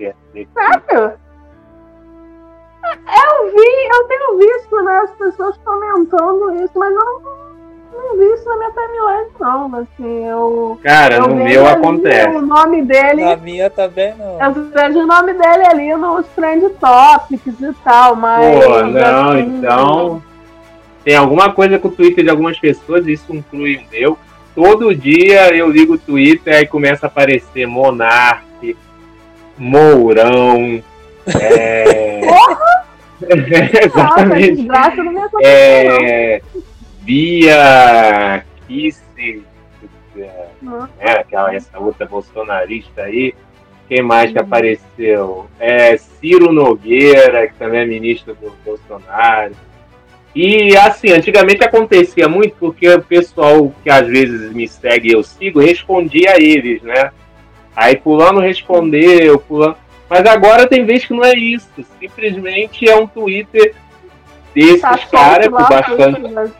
[0.00, 1.18] É Sério?
[2.90, 7.48] Eu vi, eu tenho visto né, as pessoas comentando isso, mas eu não
[7.98, 9.74] não vi isso na minha timeline, não.
[9.74, 10.78] Assim, eu.
[10.82, 12.36] Cara, eu no meu acontece.
[12.36, 13.24] O nome dele.
[13.24, 14.40] Na minha também não.
[14.40, 18.64] Eu vejo o nome dele ali nos Trend Topics e tal, mas.
[18.64, 20.22] Pô, não, assim, então.
[21.04, 24.18] Tem alguma coisa com o Twitter de algumas pessoas, isso inclui o meu.
[24.54, 28.76] Todo dia eu ligo o Twitter e começa a aparecer Monarque,
[29.58, 30.82] Mourão.
[31.26, 32.20] É...
[32.26, 32.84] Porra!
[33.84, 34.62] Exatamente.
[34.62, 35.02] Nossa,
[35.42, 36.40] é...
[37.02, 38.44] Bia
[40.62, 43.34] né, aquela essa outra bolsonarista aí.
[43.88, 44.44] Quem mais que uhum.
[44.44, 45.46] apareceu?
[45.58, 49.54] É, Ciro Nogueira, que também é ministro do Bolsonaro.
[50.34, 55.22] E assim, antigamente acontecia muito porque o pessoal que às vezes me segue e eu
[55.22, 57.10] sigo, respondia a eles, né?
[57.78, 59.76] Aí fulano respondeu, fulano.
[60.10, 61.68] Mas agora tem vez que não é isso.
[62.00, 63.72] Simplesmente é um Twitter
[64.52, 66.52] desses tá caras com bastante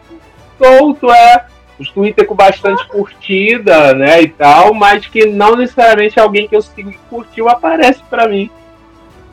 [0.56, 1.46] solto, é.
[1.76, 6.62] Os Twitter com bastante curtida, né, e tal, mas que não necessariamente alguém que eu
[6.62, 8.48] sigo que curtiu aparece pra mim.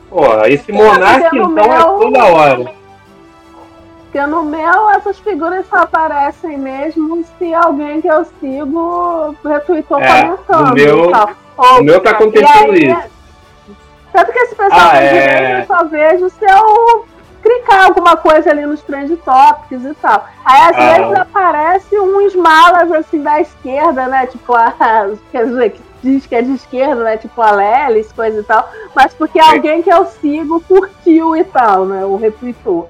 [0.08, 1.72] Pô, esse Monark então meu...
[1.72, 2.72] é toda hora.
[4.02, 10.22] Porque no meu essas figuras só aparecem mesmo se alguém que eu sigo retweetou é,
[10.22, 10.74] comentando.
[10.74, 13.16] Meu, tá, no meu tá acontecendo aí, isso.
[14.12, 15.60] Tanto que esse pessoal ah, é...
[15.60, 17.06] eu só vejo se eu
[17.42, 20.26] clicar alguma coisa ali nos trend topics e tal.
[20.44, 20.94] Aí às ah.
[20.94, 24.26] vezes aparece uns malas assim da esquerda, né?
[24.26, 24.72] Tipo, a,
[25.30, 27.16] quer dizer, que diz que é de esquerda, né?
[27.16, 28.70] Tipo a Lelis, coisa e tal.
[28.94, 32.04] Mas porque alguém que eu sigo curtiu e tal, né?
[32.04, 32.88] O retweetou.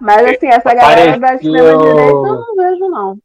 [0.00, 3.18] Mas assim, essa galera da extrema direita eu não vejo, não.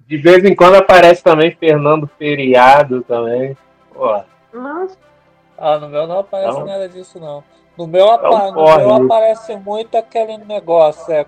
[0.00, 3.56] De vez em quando aparece também Fernando Feriado também.
[3.92, 4.22] Pô.
[4.52, 4.96] Nossa.
[5.56, 6.66] Ah, no meu não aparece não.
[6.66, 7.44] nada disso, não.
[7.76, 11.24] No meu, é um no meu aparece muito aquele negócio, é,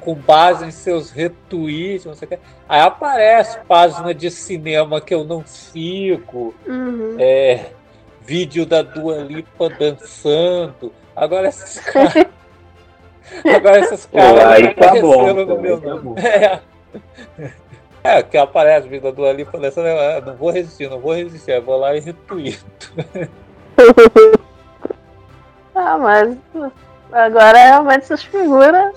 [0.00, 2.38] com base em seus retweets, não sei o que.
[2.68, 7.16] Aí aparece página de cinema que eu não sigo, uhum.
[7.18, 7.70] é,
[8.22, 10.92] vídeo da Dua Lipa dançando.
[11.14, 12.26] Agora esses caras.
[13.54, 16.14] Agora esses caras Pô, aí tá bom, no meu tá nome.
[17.38, 17.54] É.
[18.04, 19.88] é, que aparece vídeo da Dua Lipa dançando.
[19.88, 21.52] Eu, não vou resistir, não vou resistir.
[21.52, 22.92] Eu vou lá e retuito.
[25.76, 26.36] Ah, mas
[27.10, 28.94] agora realmente essas figuras.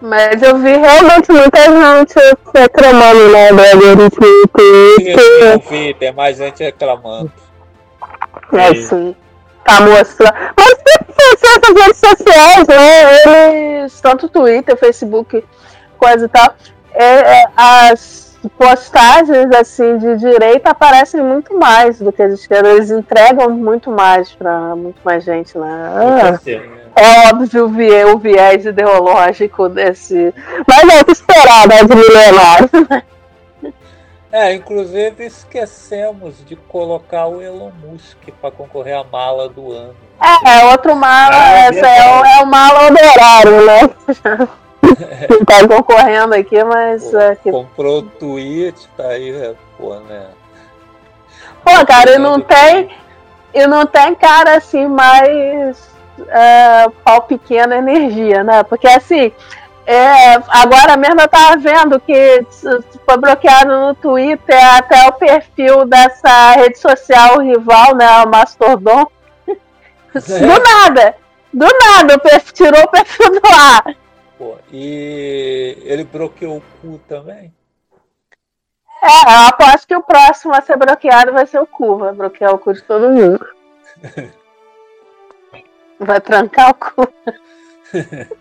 [0.00, 2.14] Mas eu vi realmente muita gente
[2.54, 5.18] reclamando, né, do algoritmo do Twitter.
[5.42, 7.32] Eu vi, tem mais gente reclamando.
[8.52, 9.16] É, sim.
[9.64, 10.32] Tá mostrando.
[10.56, 10.78] Mas
[11.42, 15.44] essas redes sociais, né, eles, tanto Twitter, Facebook,
[15.98, 16.54] coisa e tal,
[17.00, 22.72] é, é, as postagens assim de direita aparecem muito mais do que as esquerdas.
[22.72, 25.66] Eles entregam muito mais para muito mais gente, né?
[25.66, 26.40] Ah,
[26.96, 30.34] é óbvio o viés ideológico desse.
[30.66, 32.70] Mas é o que esperar, né, de milionário.
[34.32, 39.96] É, inclusive esquecemos de colocar o Elon Musk para concorrer à mala do ano.
[40.20, 44.48] É, é outro mala, ah, essa é, o, é o mala honorário, né?
[45.28, 47.12] Não tá concorrendo aqui, mas.
[47.14, 47.50] É que...
[47.50, 50.26] Comprou o tweet, tá aí, é, pô, né?
[51.64, 52.90] Pô, cara, e não tem.
[53.52, 55.90] E não tem cara assim mais.
[56.28, 58.62] É, pau pequeno energia, né?
[58.62, 59.32] Porque assim.
[59.86, 62.46] É, agora mesmo eu tava vendo que
[63.04, 68.06] foi bloqueado no Twitter até o perfil dessa rede social rival, né?
[68.22, 69.06] O Mastodon.
[69.48, 69.54] É.
[70.14, 71.16] Do nada!
[71.52, 73.96] Do nada, o perfil, tirou o perfil do ar.
[74.40, 77.52] Pô, e ele bloqueou o cu também?
[79.02, 82.54] É, eu aposto que o próximo a ser bloqueado vai ser o cu, vai bloquear
[82.54, 83.46] o cu de todo mundo.
[86.00, 87.06] vai trancar o cu.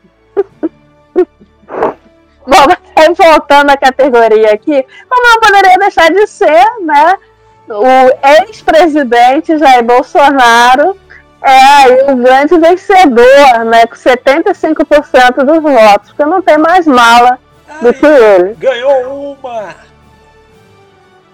[2.48, 2.66] Bom,
[2.96, 7.20] mas voltando à categoria aqui, como não poderia deixar de ser, né?
[7.68, 10.98] o ex-presidente Jair Bolsonaro
[11.42, 13.86] é aí o grande vencedor, né?
[13.86, 18.54] Com 75% dos votos, porque não tem mais mala Ai, do que ele.
[18.56, 19.76] Ganhou uma!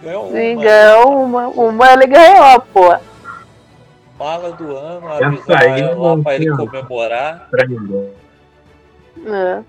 [0.02, 0.64] Ganhou Sim, uma.
[0.64, 1.48] ganhou uma.
[1.48, 2.95] Uma ele ganhou, pô.
[4.19, 7.49] Mala do ano, avisar lá pra ele comemorar.
[9.26, 9.61] É.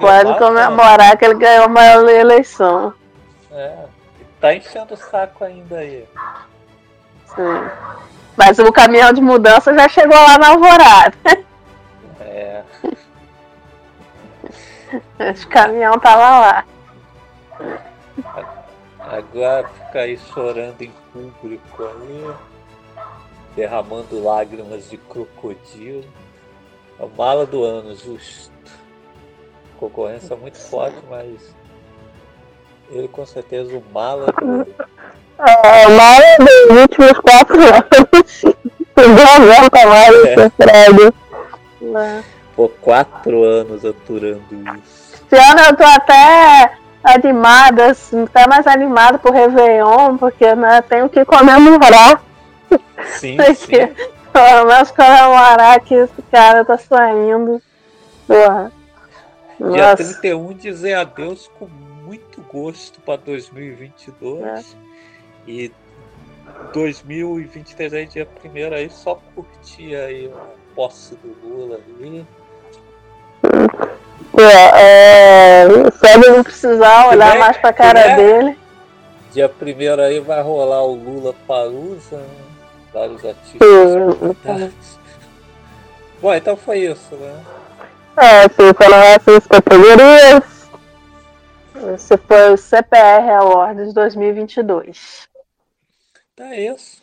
[0.00, 2.94] Pode comemorar que ele ganhou uma eleição.
[3.52, 3.72] É.
[4.40, 6.04] Tá enchendo o saco ainda aí.
[7.26, 7.70] Sim.
[8.36, 11.16] Mas o caminhão de mudança já chegou lá na Alvorada.
[12.20, 12.62] É.
[15.30, 16.64] Esse caminhão tava lá.
[18.98, 22.34] Agora fica aí chorando em público aí,
[23.54, 26.04] derramando lágrimas de crocodilo.
[26.98, 28.52] A mala do ano, justo.
[29.78, 31.54] Concorrência muito forte, mas
[32.90, 34.74] ele com certeza o mala do
[35.38, 38.42] é, mala dos últimos quatro anos.
[38.96, 40.34] Não aguenta mais é.
[40.34, 41.14] esse Fred.
[42.54, 45.24] Por quatro anos aturando isso.
[45.30, 51.08] Esse ano eu tô até animada, assim, até mais animada pro Réveillon, porque né, tenho
[51.08, 52.22] que comemorar.
[53.18, 53.92] Sim, sim.
[54.32, 57.60] Pelo menos comemorar que esse cara tá saindo.
[58.26, 58.72] Porra.
[59.58, 59.96] Dia Nossa.
[59.96, 61.68] 31 dizer adeus com
[62.04, 64.42] muito gosto para 2022.
[64.44, 64.83] É.
[65.46, 65.70] E
[66.72, 72.26] 2023 aí, dia primeiro aí, só curtir aí a posse do Lula ali.
[74.36, 78.58] É, é, só não precisar olhar bem, mais pra cara é, dele.
[79.32, 82.44] Dia primeiro aí vai rolar o Lula Palusa, né?
[82.92, 83.68] vários artistas.
[86.22, 87.44] Bom, então foi isso, né?
[88.16, 90.68] É, sim, foram essas categorias.
[91.94, 95.28] Esse foi o CPR Awards 2022.
[96.36, 97.00] Tá isso.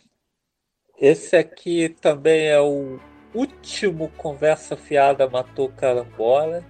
[1.00, 2.98] Esse aqui também é o
[3.34, 6.62] último Conversa Fiada Matou Carambola.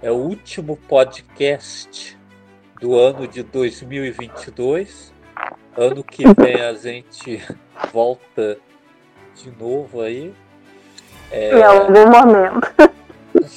[0.00, 2.16] É o último podcast
[2.80, 5.12] do ano de 2022.
[5.76, 7.42] Ano que vem a gente
[7.92, 8.56] volta
[9.34, 10.32] de novo aí.
[11.32, 11.58] É...
[11.58, 12.72] Em algum momento.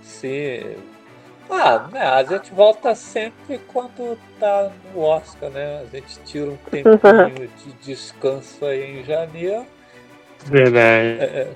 [0.00, 0.76] Sim,
[1.54, 5.82] ah, né, a gente volta sempre quando tá no Oscar, né?
[5.82, 9.66] A gente tira um tempinho de descanso aí em janeiro.
[10.44, 11.20] Verdade.
[11.20, 11.54] É,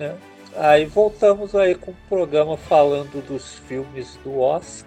[0.00, 0.14] é, é.
[0.56, 4.86] Aí voltamos aí com o programa falando dos filmes do Oscar.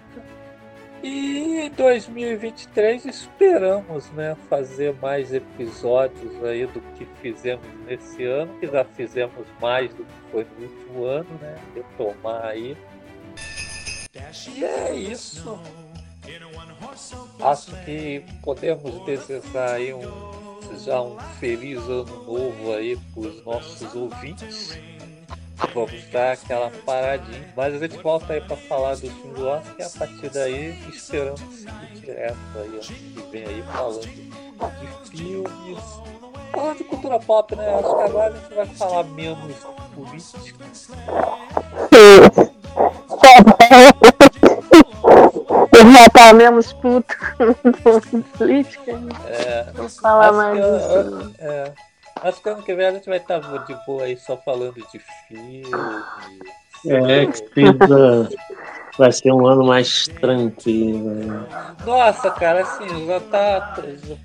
[1.02, 8.66] E em 2023 esperamos né, fazer mais episódios aí do que fizemos nesse ano, que
[8.66, 11.56] já fizemos mais do que foi no último ano, né?
[11.74, 12.76] Retomar aí
[14.14, 15.58] e é isso.
[17.40, 20.02] Acho que podemos desejar aí um,
[20.84, 24.76] já um feliz ano novo aí para os nossos ouvintes.
[25.74, 27.52] Vamos dar aquela paradinha.
[27.56, 30.88] Mas a gente volta aí para falar do filme do Oscar e a partir daí
[30.88, 35.84] esperamos seguir direto aí ano que vem aí falando de filmes.
[36.50, 37.74] Falando de cultura pop, né?
[37.74, 39.56] Acho que agora a gente vai falar menos
[39.94, 40.64] política.
[45.72, 47.16] Eu já tá menos puto
[48.10, 48.98] com política.
[48.98, 49.12] Né?
[49.26, 51.34] É, falar mais disso.
[51.38, 51.72] É,
[52.22, 54.74] acho que ano que vem a gente vai estar tá de boa aí só falando
[54.74, 55.62] de filme.
[56.86, 57.62] É, que.
[58.98, 61.14] Vai ser um ano mais tranquilo.
[61.14, 61.46] Né?
[61.86, 63.74] Nossa, cara, assim, já tá.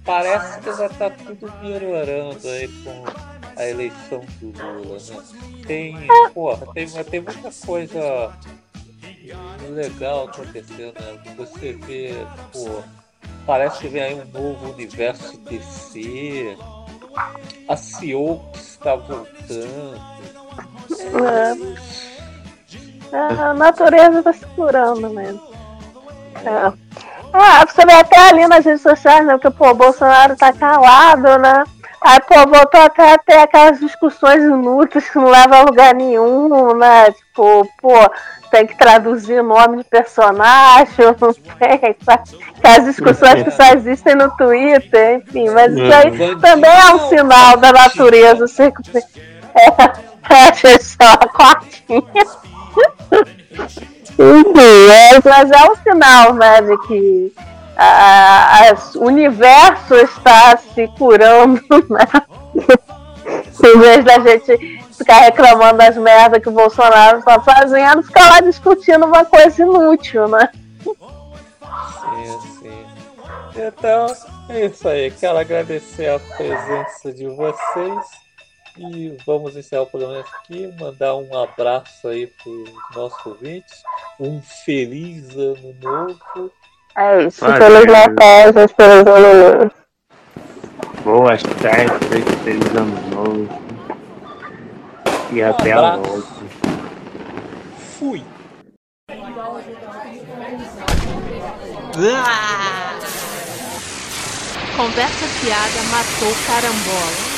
[0.04, 3.04] Parece que já tá tudo melhorando aí com
[3.56, 5.24] a eleição do Lula, né?
[5.66, 5.96] Tem,
[6.34, 8.34] porra, tem, tem muita coisa
[9.70, 11.20] legal acontecendo, né?
[11.38, 12.14] Você vê,
[12.52, 12.84] pô,
[13.46, 16.58] parece que vem aí um novo universo DC,
[17.68, 20.02] a CEO está voltando.
[23.12, 23.18] É.
[23.18, 25.42] A natureza está se curando mesmo.
[26.44, 26.74] É.
[27.34, 29.34] Ah, você vê até ali nas redes sociais, né?
[29.34, 31.64] Porque, pô, o Bolsonaro tá calado, né?
[32.02, 36.76] Aí, pô, voltou até a ter aquelas discussões inúteis que não levam a lugar nenhum,
[36.76, 37.12] né?
[37.12, 37.94] Tipo, pô,
[38.56, 41.98] tem que traduzir o nome de personagem, não tem,
[42.64, 47.58] As discussões que só existem no Twitter, enfim, mas isso aí também é um sinal
[47.58, 48.48] da natureza.
[48.48, 48.72] Você...
[50.28, 51.62] É, é só a
[54.20, 57.34] é, mas é um sinal, né, de que
[57.78, 62.06] a, a, o universo está se curando, né?
[63.64, 68.40] em vez da gente ficar reclamando das merdas que o Bolsonaro está fazendo, ficar lá
[68.42, 70.50] discutindo uma coisa inútil, né?
[70.82, 72.86] Sim, sim.
[73.56, 74.08] Então,
[74.50, 75.12] é isso aí.
[75.12, 78.26] Quero agradecer a presença de vocês.
[78.78, 80.74] E vamos encerrar o programa aqui.
[80.80, 83.84] Mandar um abraço aí para os nossos ouvintes.
[84.20, 86.52] Um feliz ano novo.
[86.98, 87.40] É isso.
[87.40, 87.58] Valeu.
[87.58, 89.72] Feliz Natal, feliz ano novo.
[91.04, 93.65] Boas festas, feliz ano novo.
[95.36, 96.24] E um até a próxima.
[98.00, 98.24] Fui.
[104.78, 107.35] Conversa fiada matou carambola.